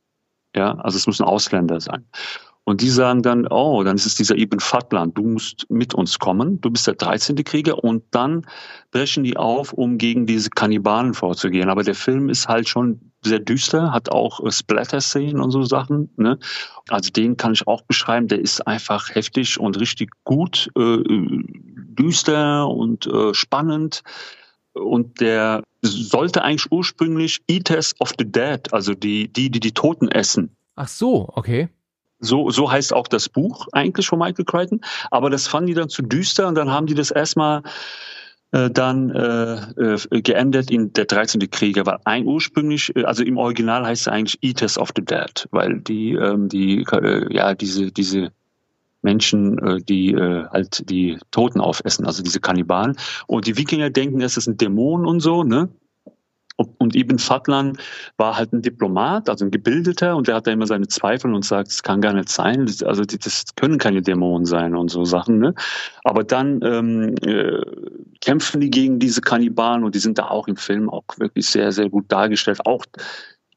[0.56, 2.06] Ja, also es müssen Ausländer sein.
[2.70, 6.20] Und die sagen dann, oh, dann ist es dieser Ibn Fadlan, du musst mit uns
[6.20, 7.44] kommen, du bist der 13.
[7.44, 8.46] Krieger und dann
[8.92, 11.72] brechen die auf, um gegen diese Kannibalen vorzugehen.
[11.72, 16.12] Aber der Film ist halt schon sehr düster, hat auch äh, Splatter-Szenen und so Sachen.
[16.16, 16.38] Ne?
[16.90, 22.68] Also den kann ich auch beschreiben, der ist einfach heftig und richtig gut, äh, düster
[22.68, 24.04] und äh, spannend.
[24.74, 30.08] Und der sollte eigentlich ursprünglich Eaters of the Dead, also die, die, die die Toten
[30.08, 30.56] essen.
[30.76, 31.70] Ach so, okay.
[32.20, 34.82] So, so heißt auch das Buch eigentlich von Michael Crichton.
[35.12, 37.64] Aber das fanden die dann zu düster und dann haben die das erstmal
[38.52, 41.50] äh, dann äh, äh, geändert in der 13.
[41.52, 45.48] Krieger, weil ein ursprünglich, äh, also im Original heißt es eigentlich Eaters of the Dead,
[45.52, 48.32] weil die, ähm, die, äh, ja, diese, diese
[49.02, 52.98] Menschen, äh, die äh, halt die Toten aufessen, also diese Kannibalen.
[53.28, 55.70] Und die Wikinger denken, es ist ein Dämon und so, ne?
[56.78, 57.78] Und Ibn Fadlan
[58.18, 61.46] war halt ein Diplomat, also ein Gebildeter, und der hat da immer seine Zweifel und
[61.46, 65.40] sagt, es kann gar nicht sein, also das können keine Dämonen sein und so Sachen.
[65.40, 65.54] Ne?
[66.04, 67.62] Aber dann ähm, äh,
[68.20, 71.72] kämpfen die gegen diese Kannibalen und die sind da auch im Film auch wirklich sehr,
[71.72, 72.66] sehr gut dargestellt.
[72.66, 72.86] Auch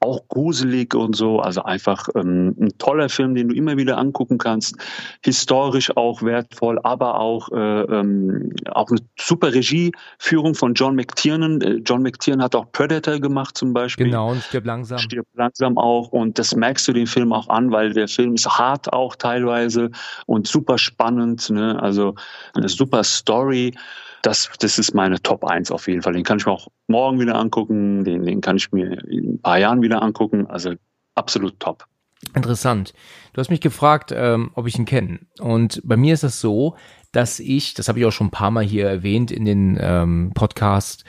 [0.03, 1.39] auch gruselig und so.
[1.39, 4.75] Also einfach ähm, ein toller Film, den du immer wieder angucken kannst.
[5.23, 11.61] Historisch auch wertvoll, aber auch, äh, ähm, auch eine super Regieführung von John McTiernan.
[11.61, 14.07] Äh, John McTiernan hat auch Predator gemacht zum Beispiel.
[14.07, 14.99] Genau, und stirbt langsam.
[14.99, 16.09] Stirbt langsam auch.
[16.09, 19.91] Und das merkst du den Film auch an, weil der Film ist hart auch teilweise
[20.25, 21.49] und super spannend.
[21.49, 21.81] Ne?
[21.81, 22.15] Also
[22.53, 23.73] eine super Story
[24.23, 26.13] das, das ist meine Top 1 auf jeden Fall.
[26.13, 29.41] Den kann ich mir auch morgen wieder angucken, den, den kann ich mir in ein
[29.41, 30.47] paar Jahren wieder angucken.
[30.47, 30.73] Also
[31.13, 31.85] absolut top.
[32.33, 32.93] Interessant.
[33.33, 35.19] Du hast mich gefragt, ähm, ob ich ihn kenne.
[35.39, 36.75] Und bei mir ist das so,
[37.11, 40.31] dass ich, das habe ich auch schon ein paar Mal hier erwähnt in den ähm,
[40.33, 41.03] Podcast,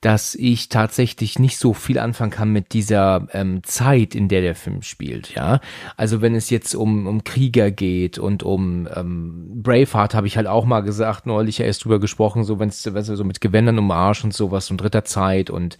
[0.00, 4.54] dass ich tatsächlich nicht so viel anfangen kann mit dieser ähm, Zeit, in der der
[4.54, 5.34] Film spielt.
[5.34, 5.60] Ja,
[5.96, 10.46] also wenn es jetzt um um Krieger geht und um ähm, Braveheart habe ich halt
[10.46, 14.24] auch mal gesagt neulich erst drüber gesprochen, so wenn es so mit Gewändern um Arsch
[14.24, 15.76] und sowas und dritter Zeit und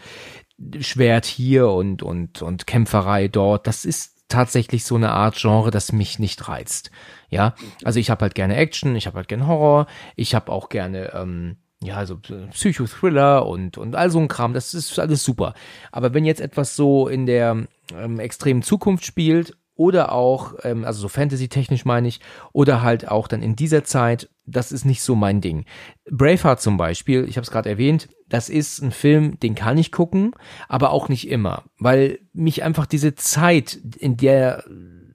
[0.80, 3.66] Schwert hier und und und Kämpferei dort.
[3.66, 6.90] Das ist tatsächlich so eine Art Genre, das mich nicht reizt.
[7.30, 7.54] Ja,
[7.84, 11.12] also ich habe halt gerne Action, ich habe halt gerne Horror, ich habe auch gerne
[11.14, 15.54] ähm, ja, also Psychothriller und, und all so ein Kram, das ist alles super.
[15.92, 21.00] Aber wenn jetzt etwas so in der ähm, extremen Zukunft spielt oder auch, ähm, also
[21.00, 22.20] so Fantasy-technisch meine ich,
[22.52, 25.64] oder halt auch dann in dieser Zeit, das ist nicht so mein Ding.
[26.10, 29.90] Braveheart zum Beispiel, ich habe es gerade erwähnt, das ist ein Film, den kann ich
[29.90, 30.32] gucken,
[30.68, 34.64] aber auch nicht immer, weil mich einfach diese Zeit, in der,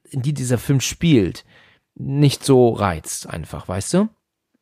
[0.09, 1.45] in die dieser Film spielt,
[1.93, 4.09] nicht so reizt, einfach, weißt du?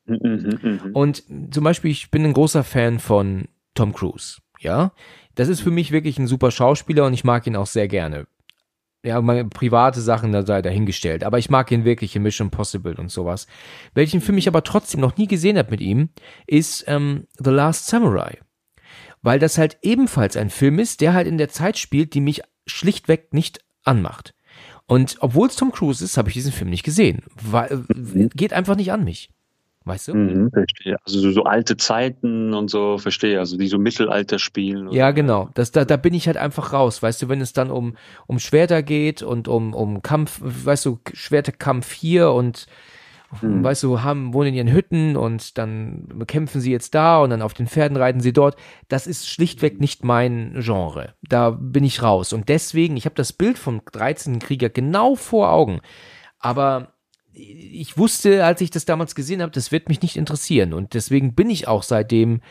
[0.06, 0.92] Mhm, mhm.
[0.94, 4.38] Und zum Beispiel, ich bin ein großer Fan von Tom Cruise.
[4.60, 4.94] Ja,
[5.36, 8.28] das ist für mich wirklich ein super Schauspieler und ich mag ihn auch sehr gerne.
[9.06, 12.96] Ja, meine private Sachen da sei dahingestellt, aber ich mag ihn wirklich in Mission Possible
[12.96, 13.48] und sowas.
[13.94, 16.10] Welchen Film ich aber trotzdem noch nie gesehen habe mit ihm,
[16.48, 18.40] ist ähm, The Last Samurai.
[19.22, 22.42] Weil das halt ebenfalls ein Film ist, der halt in der Zeit spielt, die mich
[22.66, 24.34] schlichtweg nicht anmacht.
[24.86, 27.24] Und obwohl es Tom Cruise ist, habe ich diesen Film nicht gesehen.
[27.42, 28.30] Weil, mhm.
[28.30, 29.33] geht einfach nicht an mich.
[29.86, 30.16] Weißt du?
[30.16, 30.96] Mhm, verstehe.
[31.06, 33.40] Also so, so, alte Zeiten und so, verstehe.
[33.40, 34.90] Also die so Mittelalter spielen.
[34.92, 35.50] Ja, genau.
[35.56, 37.04] Das, da, da bin ich halt einfach raus.
[37.04, 41.00] Weißt du, wenn es dann um, um Schwerter geht und um, um Kampf, weißt du,
[41.14, 42.68] Schwerterkampf hier und
[43.42, 43.62] mhm.
[43.62, 47.42] weißt du, haben, wohnen in ihren Hütten und dann kämpfen sie jetzt da und dann
[47.42, 48.56] auf den Pferden reiten sie dort.
[48.88, 51.14] Das ist schlichtweg nicht mein Genre.
[51.24, 52.32] Da bin ich raus.
[52.32, 54.40] Und deswegen, ich habe das Bild vom 13.
[54.40, 55.82] Krieger genau vor Augen.
[56.40, 56.93] Aber
[57.34, 60.74] ich wusste, als ich das damals gesehen habe, das wird mich nicht interessieren.
[60.74, 62.42] Und deswegen bin ich auch seitdem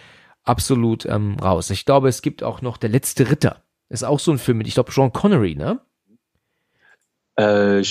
[0.44, 1.70] absolut ähm, raus.
[1.70, 3.62] Ich glaube, es gibt auch noch Der letzte Ritter.
[3.88, 5.80] Ist auch so ein Film mit, ich glaube, Sean Connery, ne?
[7.36, 7.82] Äh,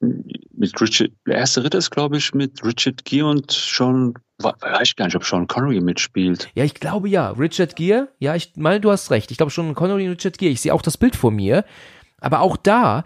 [0.00, 4.96] mit Richard, der erste Ritter ist, glaube ich, mit Richard Gere und Sean, weiß ich
[4.96, 6.50] gar nicht, ob Sean Connery mitspielt.
[6.54, 7.30] Ja, ich glaube ja.
[7.30, 9.30] Richard Gere, ja, ich meine, du hast recht.
[9.30, 10.52] Ich glaube Sean Connery und Richard Gere.
[10.52, 11.64] Ich sehe auch das Bild vor mir.
[12.20, 13.04] Aber auch da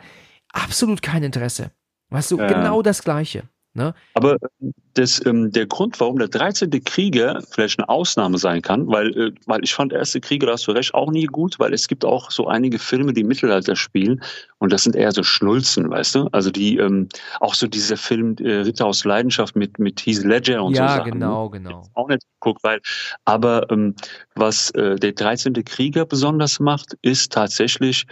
[0.52, 1.70] absolut kein Interesse.
[2.12, 3.44] Weißt du, äh, genau das Gleiche.
[3.74, 3.94] Ne?
[4.12, 6.70] Aber ähm, das, ähm, der Grund, warum der 13.
[6.84, 10.66] Krieger vielleicht eine Ausnahme sein kann, weil, äh, weil ich fand Erste Krieger, da hast
[10.66, 14.22] du recht, auch nie gut, weil es gibt auch so einige Filme, die Mittelalter spielen
[14.58, 16.28] und das sind eher so Schnulzen, weißt du?
[16.32, 17.08] Also die, ähm,
[17.40, 20.94] auch so dieser Film äh, Ritter aus Leidenschaft mit, mit Heath Ledger und ja, so
[20.96, 21.06] Sachen.
[21.06, 21.82] Ja, genau, genau.
[21.94, 22.80] Auch nicht geguckt, weil,
[23.24, 23.94] aber ähm,
[24.34, 25.54] was äh, der 13.
[25.64, 28.06] Krieger besonders macht, ist tatsächlich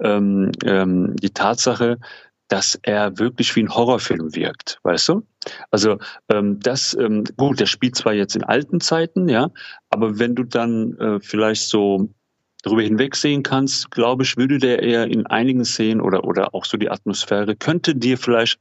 [0.00, 1.98] ähm, ähm, die Tatsache,
[2.48, 5.26] dass er wirklich wie ein Horrorfilm wirkt, weißt du?
[5.70, 9.50] Also ähm, das, ähm, gut, der spielt zwar jetzt in alten Zeiten, ja,
[9.90, 12.08] aber wenn du dann äh, vielleicht so
[12.62, 16.76] darüber hinwegsehen kannst, glaube ich, würde der eher in einigen Szenen oder, oder auch so
[16.76, 18.58] die Atmosphäre, könnte dir vielleicht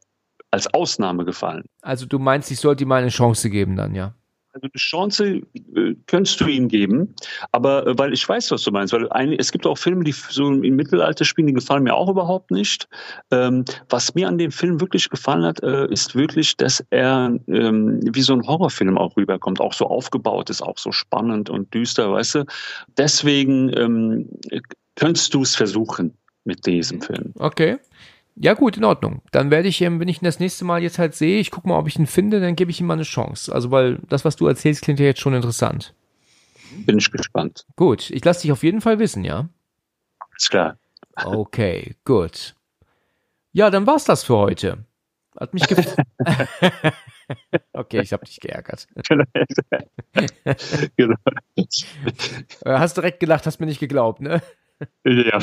[0.52, 1.66] als Ausnahme gefallen.
[1.82, 4.14] Also du meinst, ich sollte ihm eine Chance geben dann, ja?
[4.56, 5.42] Also die Chance
[5.76, 7.14] äh, könntest du ihm geben,
[7.52, 10.14] aber äh, weil ich weiß, was du meinst, weil ein, es gibt auch Filme, die
[10.14, 12.88] so im Mittelalter spielen, die gefallen mir auch überhaupt nicht.
[13.32, 18.00] Ähm, was mir an dem Film wirklich gefallen hat, äh, ist wirklich, dass er ähm,
[18.14, 22.14] wie so ein Horrorfilm auch rüberkommt, auch so aufgebaut ist, auch so spannend und düster,
[22.14, 22.46] weißt du.
[22.98, 24.30] Deswegen ähm,
[24.96, 27.34] könntest du es versuchen mit diesem Film.
[27.40, 27.78] Okay.
[28.36, 29.22] Ja, gut, in Ordnung.
[29.32, 31.80] Dann werde ich, wenn ich ihn das nächste Mal jetzt halt sehe, ich gucke mal,
[31.80, 33.54] ob ich ihn finde, dann gebe ich ihm mal eine Chance.
[33.54, 35.94] Also, weil das, was du erzählst, klingt ja jetzt schon interessant.
[36.86, 37.66] Bin ich gespannt.
[37.78, 39.48] Gut, ich lasse dich auf jeden Fall wissen, ja?
[40.36, 40.78] Ist klar.
[41.16, 42.56] Okay, gut.
[43.54, 44.86] Ja, dann war's das für heute.
[45.40, 45.96] Hat mich gefreut.
[47.74, 48.88] okay, ich habe dich geärgert.
[50.98, 51.16] genau.
[52.66, 54.42] Hast direkt gelacht, hast mir nicht geglaubt, ne?
[55.06, 55.40] Ja.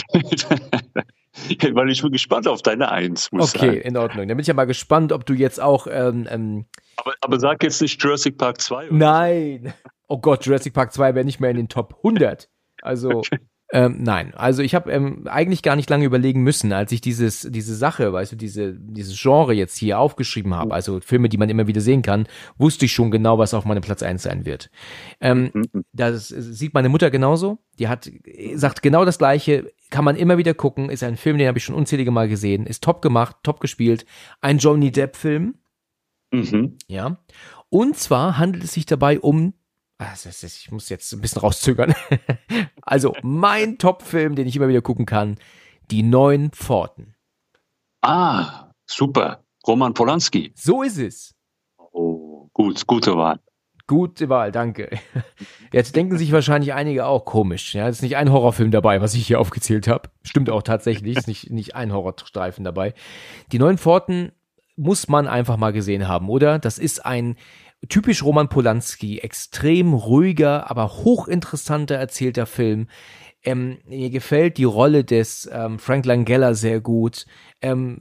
[1.73, 3.33] Weil ich bin gespannt auf deine Eins.
[3.33, 3.81] Muss okay, sagen.
[3.81, 4.29] in Ordnung.
[4.29, 5.87] Dann bin ich ja mal gespannt, ob du jetzt auch.
[5.91, 6.67] Ähm, ähm
[6.97, 8.89] aber, aber sag jetzt nicht Jurassic Park 2.
[8.89, 8.97] Oder?
[8.97, 9.75] Nein.
[10.09, 12.49] Oh Gott, Jurassic Park 2 wäre nicht mehr in den Top 100.
[12.83, 13.11] Also.
[13.11, 13.39] Okay.
[13.75, 17.49] Ähm, nein, also ich habe ähm, eigentlich gar nicht lange überlegen müssen, als ich dieses
[17.51, 21.49] diese Sache, weißt du, diese dieses Genre jetzt hier aufgeschrieben habe, also Filme, die man
[21.49, 22.27] immer wieder sehen kann,
[22.59, 24.69] wusste ich schon genau, was auf meinem Platz eins sein wird.
[25.23, 25.85] Ähm, mhm.
[25.95, 27.61] Das sieht meine Mutter genauso.
[27.79, 28.11] Die hat
[28.57, 29.73] sagt genau das gleiche.
[29.93, 30.89] Kann man immer wieder gucken.
[30.89, 32.67] Ist ein Film, den habe ich schon unzählige Mal gesehen.
[32.67, 34.07] Ist top gemacht, top gespielt.
[34.41, 35.57] Ein Johnny Depp Film.
[36.33, 36.79] Mhm.
[36.89, 37.19] Ja.
[37.69, 39.53] Und zwar handelt es sich dabei um
[39.99, 41.95] also ich muss jetzt ein bisschen rauszögern.
[42.83, 45.39] also mein Top-Film, den ich immer wieder gucken kann,
[45.93, 47.15] Die Neun Pforten.
[48.01, 49.45] Ah, super.
[49.65, 50.53] Roman Polanski.
[50.57, 51.37] So ist es.
[51.93, 53.39] Oh, gut, gute Wahl.
[53.93, 54.89] Gute Wahl, danke.
[55.71, 57.75] Jetzt denken sich wahrscheinlich einige auch komisch.
[57.75, 60.09] Ja, ist nicht ein Horrorfilm dabei, was ich hier aufgezählt habe.
[60.23, 62.95] Stimmt auch tatsächlich, ist nicht, nicht ein Horrorstreifen dabei.
[63.53, 64.33] Die neuen Pforten
[64.77, 66.59] muss man einfach mal gesehen haben, oder?
[66.59, 67.37] Das ist ein
[67.91, 72.89] typisch Roman Polanski, extrem ruhiger, aber hochinteressanter erzählter Film.
[73.45, 77.27] Ähm, mir gefällt die Rolle des ähm, Frank Langella sehr gut.
[77.61, 78.01] Ähm,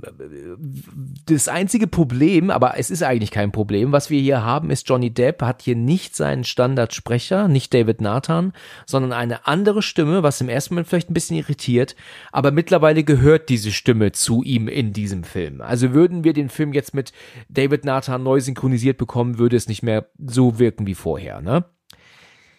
[1.28, 5.12] das einzige Problem, aber es ist eigentlich kein Problem, was wir hier haben, ist Johnny
[5.12, 8.54] Depp hat hier nicht seinen Standardsprecher, nicht David Nathan,
[8.88, 11.96] sondern eine andere Stimme, was im ersten Moment vielleicht ein bisschen irritiert,
[12.32, 15.62] aber mittlerweile gehört diese Stimme zu ihm in diesem Film.
[15.62, 17.14] Also würden wir den Film jetzt mit
[17.48, 21.66] David Nathan neu synchronisiert bekommen, würde es nicht mehr so wirken wie vorher, ne?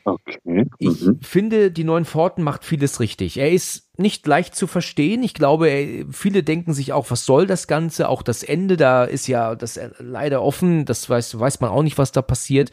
[0.05, 0.39] Okay.
[0.45, 0.71] Mhm.
[0.79, 3.39] Ich finde, die neuen Pforten macht vieles richtig.
[3.39, 5.23] Er ist nicht leicht zu verstehen.
[5.23, 8.09] Ich glaube, viele denken sich auch, was soll das Ganze?
[8.09, 10.85] Auch das Ende, da ist ja das leider offen.
[10.85, 12.71] Das weiß, weiß man auch nicht, was da passiert.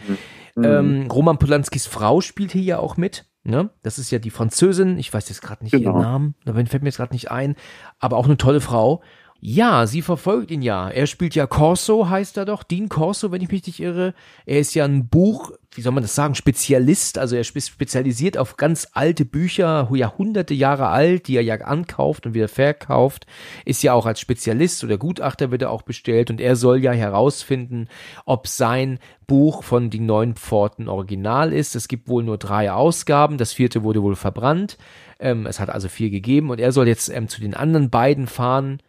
[0.55, 0.63] Mhm.
[0.63, 3.25] Ähm, Roman Polanskis Frau spielt hier ja auch mit.
[3.43, 3.69] Ne?
[3.83, 4.97] Das ist ja die Französin.
[4.97, 5.91] Ich weiß jetzt gerade nicht genau.
[5.91, 6.35] ihren Namen.
[6.45, 7.55] Da fällt mir jetzt gerade nicht ein.
[7.99, 9.01] Aber auch eine tolle Frau.
[9.41, 10.89] Ja, sie verfolgt ihn ja.
[10.89, 12.61] Er spielt ja Corso, heißt er doch.
[12.61, 14.13] Dean Corso, wenn ich mich nicht irre.
[14.45, 17.17] Er ist ja ein Buch, wie soll man das sagen, Spezialist.
[17.17, 22.33] Also er spezialisiert auf ganz alte Bücher, Jahrhunderte Jahre alt, die er ja ankauft und
[22.33, 23.27] wieder verkauft.
[23.63, 26.91] Ist ja auch als Spezialist oder Gutachter wird er auch bestellt und er soll ja
[26.91, 27.87] herausfinden,
[28.25, 31.77] ob sein Buch von Die Neuen Pforten original ist.
[31.77, 33.37] Es gibt wohl nur drei Ausgaben.
[33.37, 34.77] Das vierte wurde wohl verbrannt.
[35.17, 38.27] Ähm, es hat also vier gegeben und er soll jetzt ähm, zu den anderen beiden
[38.27, 38.81] fahren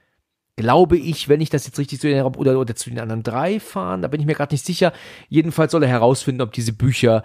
[0.61, 3.61] glaube ich, wenn ich das jetzt richtig so erinnere, oder, oder zu den anderen drei
[3.61, 4.93] fahren, da bin ich mir gerade nicht sicher.
[5.29, 7.23] Jedenfalls soll er herausfinden, ob diese Bücher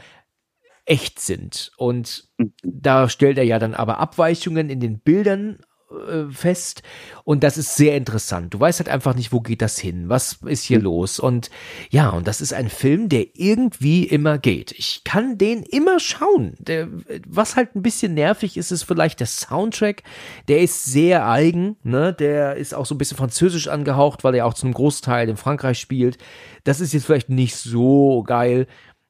[0.86, 1.72] echt sind.
[1.78, 2.54] Und mhm.
[2.64, 5.60] da stellt er ja dann aber Abweichungen in den Bildern
[5.92, 6.82] äh, fest
[7.24, 8.54] und das ist sehr interessant.
[8.54, 10.86] Du weißt halt einfach nicht, wo geht das hin, was ist hier mhm.
[10.86, 11.50] los und
[11.90, 14.72] ja, und das ist ein Film, der irgendwie immer geht.
[14.72, 16.56] Ich kann den immer schauen.
[16.60, 16.88] Der,
[17.28, 20.04] was halt ein bisschen nervig ist, ist vielleicht der Soundtrack.
[20.48, 22.14] Der ist sehr eigen, ne?
[22.14, 25.80] Der ist auch so ein bisschen französisch angehaucht, weil er auch zum Großteil in Frankreich
[25.80, 26.18] spielt.
[26.64, 28.68] Das ist jetzt vielleicht nicht so geil,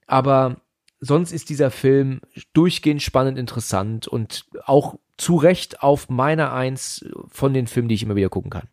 [0.08, 0.58] aber
[1.00, 2.22] sonst ist dieser Film
[2.54, 8.04] durchgehend spannend interessant und auch zu Recht auf meiner Eins von den Filmen, die ich
[8.04, 8.68] immer wieder gucken kann.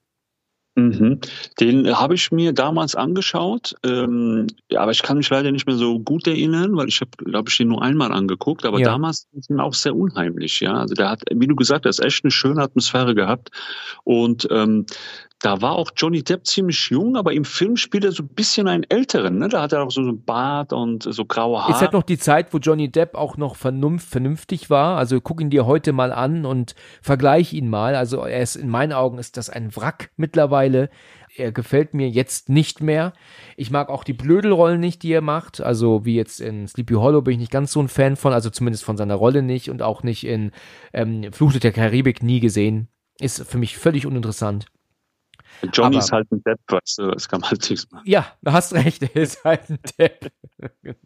[0.74, 1.20] Mhm.
[1.60, 5.76] Den habe ich mir damals angeschaut, ähm, ja, aber ich kann mich leider nicht mehr
[5.76, 8.64] so gut erinnern, weil ich habe, glaube ich, den nur einmal angeguckt.
[8.64, 8.86] Aber Ja.
[8.88, 10.72] damals war ihn auch sehr unheimlich, ja.
[10.72, 13.50] Also der hat, wie du gesagt hast, echt eine schöne Atmosphäre gehabt.
[14.04, 14.86] Und ähm,
[15.42, 18.68] da war auch Johnny Depp ziemlich jung, aber im Film spielt er so ein bisschen
[18.68, 19.38] einen älteren.
[19.38, 19.48] Ne?
[19.48, 21.72] Da hat er auch so einen Bart und so graue Haare.
[21.72, 24.96] Ist halt noch die Zeit, wo Johnny Depp auch noch vernunft, vernünftig war.
[24.96, 27.96] Also guck ihn dir heute mal an und vergleich ihn mal.
[27.96, 30.90] Also er ist in meinen Augen ist das ein Wrack mittlerweile.
[31.34, 33.12] Er gefällt mir jetzt nicht mehr.
[33.56, 35.60] Ich mag auch die Blödelrollen nicht, die er macht.
[35.60, 38.48] Also wie jetzt in Sleepy Hollow bin ich nicht ganz so ein Fan von, also
[38.48, 40.52] zumindest von seiner Rolle nicht und auch nicht in
[40.92, 42.86] ähm, Fluch der Karibik nie gesehen.
[43.18, 44.66] Ist für mich völlig uninteressant.
[45.72, 48.04] Johnny ist halt ein Depp, weißt du, das kann man halt nichts machen.
[48.06, 50.32] Ja, du hast recht, er ist halt ein Depp.
[50.82, 50.96] genau.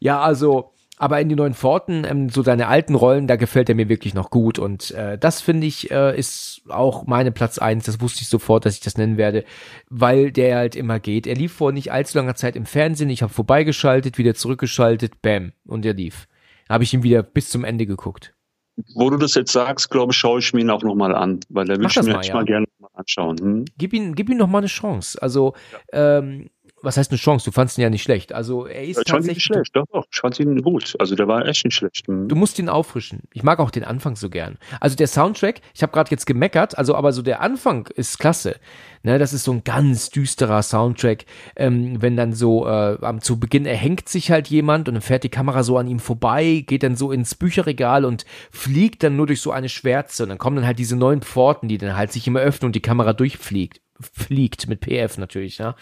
[0.00, 3.74] ja, also, aber in den neuen Pforten, ähm, so deine alten Rollen, da gefällt er
[3.74, 4.58] mir wirklich noch gut.
[4.58, 7.84] Und äh, das finde ich, äh, ist auch meine Platz eins.
[7.84, 9.44] Das wusste ich sofort, dass ich das nennen werde,
[9.88, 11.26] weil der halt immer geht.
[11.26, 13.10] Er lief vor nicht allzu langer Zeit im Fernsehen.
[13.10, 16.28] Ich habe vorbeigeschaltet, wieder zurückgeschaltet, bam, und er lief.
[16.68, 18.33] Habe ich ihn wieder bis zum Ende geguckt.
[18.94, 21.66] Wo du das jetzt sagst, glaube ich, schaue ich mir ihn auch nochmal an, weil
[21.66, 22.34] da Mach ich mir mal, ja.
[22.34, 23.38] mal gerne mal anschauen.
[23.38, 23.64] Hm?
[23.78, 25.20] Gib ihm, gib ihm noch mal eine Chance.
[25.22, 25.54] Also,
[25.92, 26.50] ähm,
[26.84, 27.46] was heißt eine Chance?
[27.46, 28.32] Du fandst ihn ja nicht schlecht.
[28.32, 30.04] Also, er ist Ich fand ihn nicht schlecht, doch, doch.
[30.12, 30.94] Ich fand ihn gut.
[30.98, 32.06] Also der war echt nicht schlecht.
[32.06, 32.28] Hm.
[32.28, 33.22] Du musst ihn auffrischen.
[33.32, 34.58] Ich mag auch den Anfang so gern.
[34.80, 38.56] Also der Soundtrack, ich habe gerade jetzt gemeckert, also aber so der Anfang ist klasse.
[39.02, 41.26] Ne, das ist so ein ganz düsterer Soundtrack.
[41.56, 45.24] Ähm, wenn dann so äh, am zu Beginn erhängt sich halt jemand und dann fährt
[45.24, 49.26] die Kamera so an ihm vorbei, geht dann so ins Bücherregal und fliegt dann nur
[49.26, 52.12] durch so eine Schwärze und dann kommen dann halt diese neuen Pforten, die dann halt
[52.12, 53.83] sich immer öffnen und die Kamera durchfliegt.
[54.00, 55.76] Fliegt mit PF natürlich, ja.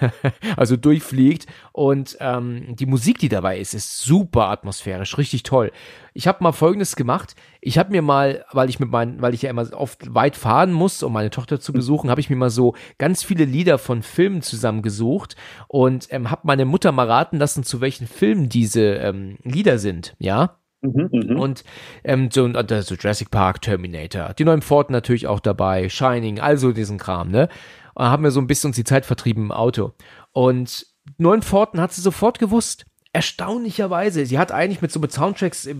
[0.56, 5.72] also durchfliegt und ähm, die Musik, die dabei ist, ist super atmosphärisch, richtig toll.
[6.14, 7.34] Ich habe mal Folgendes gemacht.
[7.60, 10.72] Ich habe mir mal, weil ich mit meinen, weil ich ja immer oft weit fahren
[10.72, 14.02] muss, um meine Tochter zu besuchen, habe ich mir mal so ganz viele Lieder von
[14.02, 15.36] Filmen zusammengesucht
[15.68, 20.14] und ähm, habe meine Mutter mal raten lassen, zu welchen Filmen diese ähm, Lieder sind,
[20.18, 20.56] ja.
[20.92, 21.40] Mhm, mhm.
[21.40, 21.64] Und
[22.04, 26.40] ähm, so, und, äh, so Jurassic Park, Terminator, die neuen Pforten natürlich auch dabei, Shining,
[26.40, 27.48] also diesen Kram, ne?
[27.94, 29.92] Und haben wir so ein bisschen uns die Zeit vertrieben im Auto.
[30.32, 32.84] Und neuen Pforten hat sie sofort gewusst.
[33.12, 34.26] Erstaunlicherweise.
[34.26, 35.74] Sie hat eigentlich mit so mit Soundtracks äh,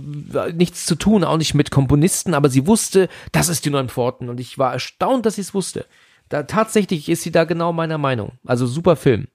[0.55, 4.31] nichts zu tun, auch nicht mit Komponisten, aber sie wusste, das ist die neuen Pforten.
[4.31, 5.85] Und ich war erstaunt, dass sie es wusste.
[6.31, 8.33] Da tatsächlich ist sie da genau meiner Meinung.
[8.47, 9.29] Also super Film.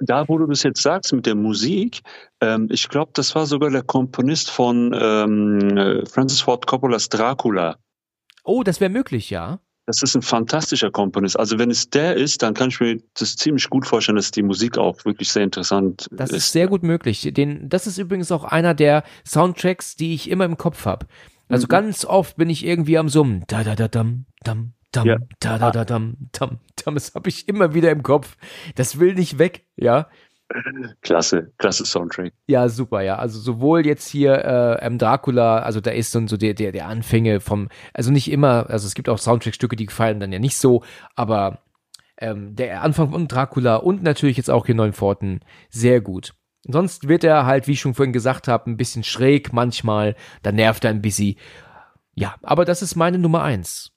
[0.00, 2.00] Da, wo du das jetzt sagst mit der Musik,
[2.40, 7.76] ähm, ich glaube, das war sogar der Komponist von ähm, äh, Francis Ford Coppolas Dracula.
[8.44, 9.60] Oh, das wäre möglich, ja.
[9.86, 11.38] Das ist ein fantastischer Komponist.
[11.38, 14.42] Also wenn es der ist, dann kann ich mir das ziemlich gut vorstellen, dass die
[14.42, 16.36] Musik auch wirklich sehr interessant Das ist.
[16.36, 17.28] ist sehr gut möglich.
[17.34, 21.06] Den, das ist übrigens auch einer der Soundtracks, die ich immer im Kopf habe.
[21.50, 21.68] Also Mhm.
[21.68, 23.44] ganz oft bin ich irgendwie am Summen.
[23.48, 25.16] Da da da dam dam dam Ja.
[25.40, 26.94] da da da dam dam dam.
[26.94, 28.36] Das habe ich immer wieder im Kopf.
[28.74, 30.08] Das will nicht weg, ja.
[31.00, 32.32] Klasse, klasse Soundtrack.
[32.46, 33.16] Ja, super, ja.
[33.16, 36.86] Also sowohl jetzt hier äh, ähm, Dracula, also da ist dann so der, der, der
[36.86, 40.58] Anfänge vom, also nicht immer, also es gibt auch Soundtrack-Stücke, die gefallen dann ja nicht
[40.58, 40.84] so,
[41.16, 41.60] aber
[42.18, 45.40] ähm, der Anfang von Dracula und natürlich jetzt auch hier Neuen Pforten
[45.70, 46.34] sehr gut.
[46.66, 50.52] Sonst wird er halt, wie ich schon vorhin gesagt habe, ein bisschen schräg manchmal, da
[50.52, 51.36] nervt er ein bisschen.
[52.14, 53.93] Ja, aber das ist meine Nummer eins.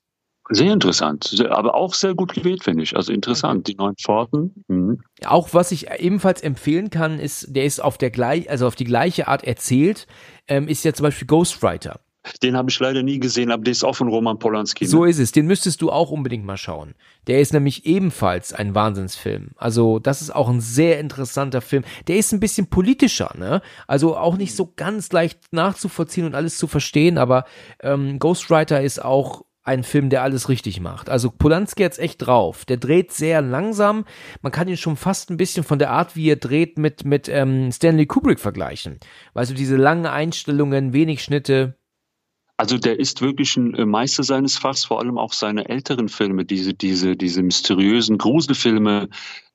[0.50, 2.96] Sehr interessant, aber auch sehr gut gewählt, finde ich.
[2.96, 4.64] Also interessant, die neuen Pforten.
[4.68, 5.02] Mhm.
[5.26, 8.86] Auch was ich ebenfalls empfehlen kann, ist, der ist auf der gleich, also auf die
[8.86, 10.08] gleiche Art erzählt,
[10.48, 12.00] ähm, ist ja zum Beispiel Ghostwriter.
[12.44, 14.86] Den habe ich leider nie gesehen, aber der ist auch von Roman Polanski.
[14.86, 14.90] ne?
[14.90, 15.32] So ist es.
[15.32, 16.96] Den müsstest du auch unbedingt mal schauen.
[17.28, 19.52] Der ist nämlich ebenfalls ein Wahnsinnsfilm.
[19.56, 21.84] Also, das ist auch ein sehr interessanter Film.
[22.08, 23.62] Der ist ein bisschen politischer, ne?
[23.88, 27.46] Also auch nicht so ganz leicht nachzuvollziehen und alles zu verstehen, aber
[27.82, 31.10] ähm, Ghostwriter ist auch ein Film, der alles richtig macht.
[31.10, 32.66] Also Polanski hat's echt drauf.
[32.66, 34.06] Der dreht sehr langsam.
[34.42, 37.28] Man kann ihn schon fast ein bisschen von der Art, wie er dreht, mit, mit
[37.30, 39.00] ähm, Stanley Kubrick vergleichen.
[39.34, 41.76] Weißt du, diese langen Einstellungen, wenig Schnitte.
[42.56, 46.44] Also der ist wirklich ein äh, Meister seines Fachs, vor allem auch seine älteren Filme,
[46.44, 49.10] diese, diese, diese mysteriösen Gruselfilme,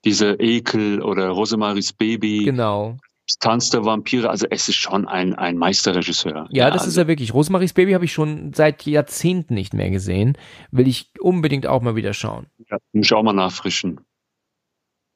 [0.05, 2.99] diese Ekel oder Rosemaries Baby, Genau.
[3.39, 4.29] Tanz der Vampire.
[4.31, 6.49] Also es ist schon ein, ein Meisterregisseur.
[6.51, 7.35] Ja, das also, ist er wirklich.
[7.35, 10.37] Rosemaries Baby habe ich schon seit Jahrzehnten nicht mehr gesehen.
[10.71, 12.47] Will ich unbedingt auch mal wieder schauen.
[12.71, 14.01] ja, muss ich auch mal nachfrischen.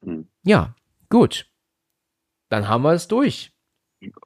[0.05, 0.29] Hm.
[0.45, 0.75] Ja,
[1.09, 1.51] gut.
[2.49, 3.53] Dann haben wir es durch.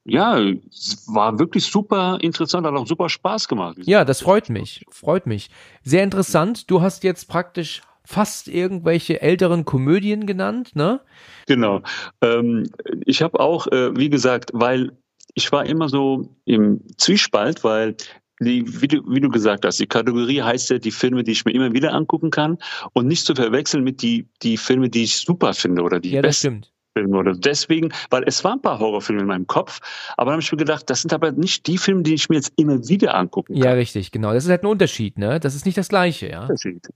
[0.05, 3.78] Ja, es war wirklich super interessant, hat auch super Spaß gemacht.
[3.84, 4.84] Ja, das freut mich.
[4.91, 5.51] Freut mich.
[5.82, 6.70] Sehr interessant.
[6.70, 11.00] Du hast jetzt praktisch fast irgendwelche älteren Komödien genannt, ne?
[11.46, 11.82] Genau.
[12.20, 12.64] Ähm,
[13.06, 14.90] ich habe auch, äh, wie gesagt, weil
[15.34, 17.96] ich war immer so im Zwiespalt, weil
[18.40, 21.44] die, wie, du, wie du gesagt hast, die Kategorie heißt ja die Filme, die ich
[21.44, 22.58] mir immer wieder angucken kann
[22.94, 26.22] und nicht zu verwechseln mit die, die Filme, die ich super finde oder die Ja,
[26.22, 26.64] das besten.
[26.64, 26.72] stimmt.
[26.97, 29.80] Filme oder deswegen, weil es waren ein paar Horrorfilme in meinem Kopf,
[30.16, 32.36] aber dann habe ich mir gedacht, das sind aber nicht die Filme, die ich mir
[32.36, 33.74] jetzt immer wieder angucken Ja, kann.
[33.74, 34.32] richtig, genau.
[34.32, 35.38] Das ist halt ein Unterschied, ne?
[35.41, 36.49] Das ist nicht das Gleiche, ja.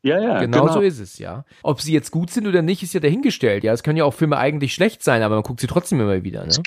[0.03, 1.45] Ja, ja, Genau, so ist es, ja.
[1.63, 3.65] Ob sie jetzt gut sind oder nicht, ist ja dahingestellt.
[3.65, 6.23] Ja, es können ja auch Filme eigentlich schlecht sein, aber man guckt sie trotzdem immer
[6.25, 6.53] wieder, ne?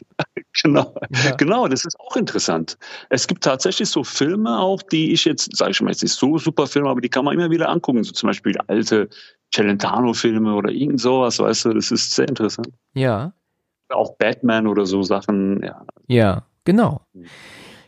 [0.64, 1.36] Genau, Ja.
[1.36, 2.80] genau, das ist auch interessant.
[3.12, 6.40] Es gibt tatsächlich so Filme auch, die ich jetzt, sage ich mal, jetzt nicht so
[6.40, 8.04] super Filme, aber die kann man immer wieder angucken.
[8.04, 9.08] So zum Beispiel alte
[9.54, 12.70] Celentano-Filme oder irgend sowas, weißt du, das ist sehr interessant.
[12.94, 13.34] Ja,
[13.90, 15.86] Auch Batman oder so Sachen, ja.
[16.08, 17.02] ja, genau.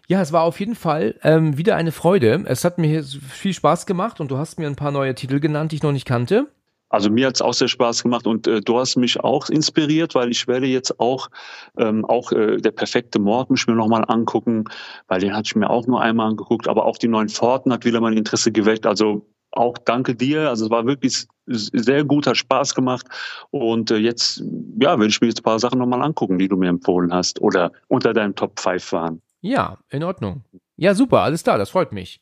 [0.07, 2.43] Ja, es war auf jeden Fall ähm, wieder eine Freude.
[2.47, 5.72] Es hat mir viel Spaß gemacht und du hast mir ein paar neue Titel genannt,
[5.72, 6.47] die ich noch nicht kannte.
[6.91, 10.32] Also mir hat's auch sehr Spaß gemacht und äh, du hast mich auch inspiriert, weil
[10.32, 11.30] ich werde jetzt auch
[11.78, 14.64] ähm, auch äh, der perfekte Mord mich mir nochmal angucken,
[15.07, 17.86] weil den hatte ich mir auch nur einmal angeguckt, aber auch die neuen Pforten hat
[17.86, 18.88] wieder mein Interesse geweckt.
[18.88, 20.50] Also auch danke dir.
[20.50, 23.08] Also es war wirklich sehr guter Spaß gemacht
[23.50, 24.43] und äh, jetzt
[24.80, 27.41] ja werde ich mir jetzt ein paar Sachen nochmal angucken, die du mir empfohlen hast
[27.41, 29.22] oder unter deinen Top 5 waren.
[29.41, 30.43] Ja, in Ordnung.
[30.76, 32.22] Ja, super, alles klar, das freut mich.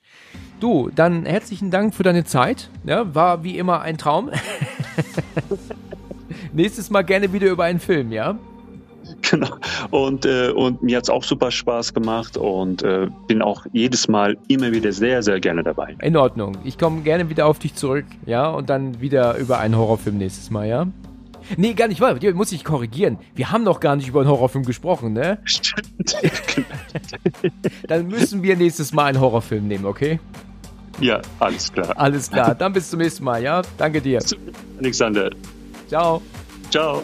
[0.60, 2.70] Du, dann herzlichen Dank für deine Zeit.
[2.86, 4.32] Ja, war wie immer ein Traum.
[6.54, 8.40] Nächstes Mal gerne wieder über einen Film, ja?
[9.30, 9.58] Genau.
[9.92, 14.38] Und, äh, und mir hat's auch super Spaß gemacht und äh, bin auch jedes Mal
[14.48, 15.98] immer wieder sehr, sehr gerne dabei.
[16.02, 16.58] In Ordnung.
[16.64, 18.48] Ich komme gerne wieder auf dich zurück, ja?
[18.48, 20.88] Und dann wieder über einen Horrorfilm nächstes Mal, ja?
[21.56, 23.18] Nee, gar nicht, warte, muss ich korrigieren.
[23.36, 25.40] Wir haben noch gar nicht über einen Horrorfilm gesprochen, ne?
[25.46, 26.18] Stimmt.
[27.88, 30.20] Dann müssen wir nächstes Mal einen Horrorfilm nehmen, okay?
[31.00, 31.94] ja, alles klar.
[31.96, 33.62] Alles klar, dann bis zum nächsten Mal, ja?
[33.78, 34.20] Danke dir.
[34.80, 35.30] Alexander,
[35.88, 36.22] Ciao.
[36.72, 37.04] ciao.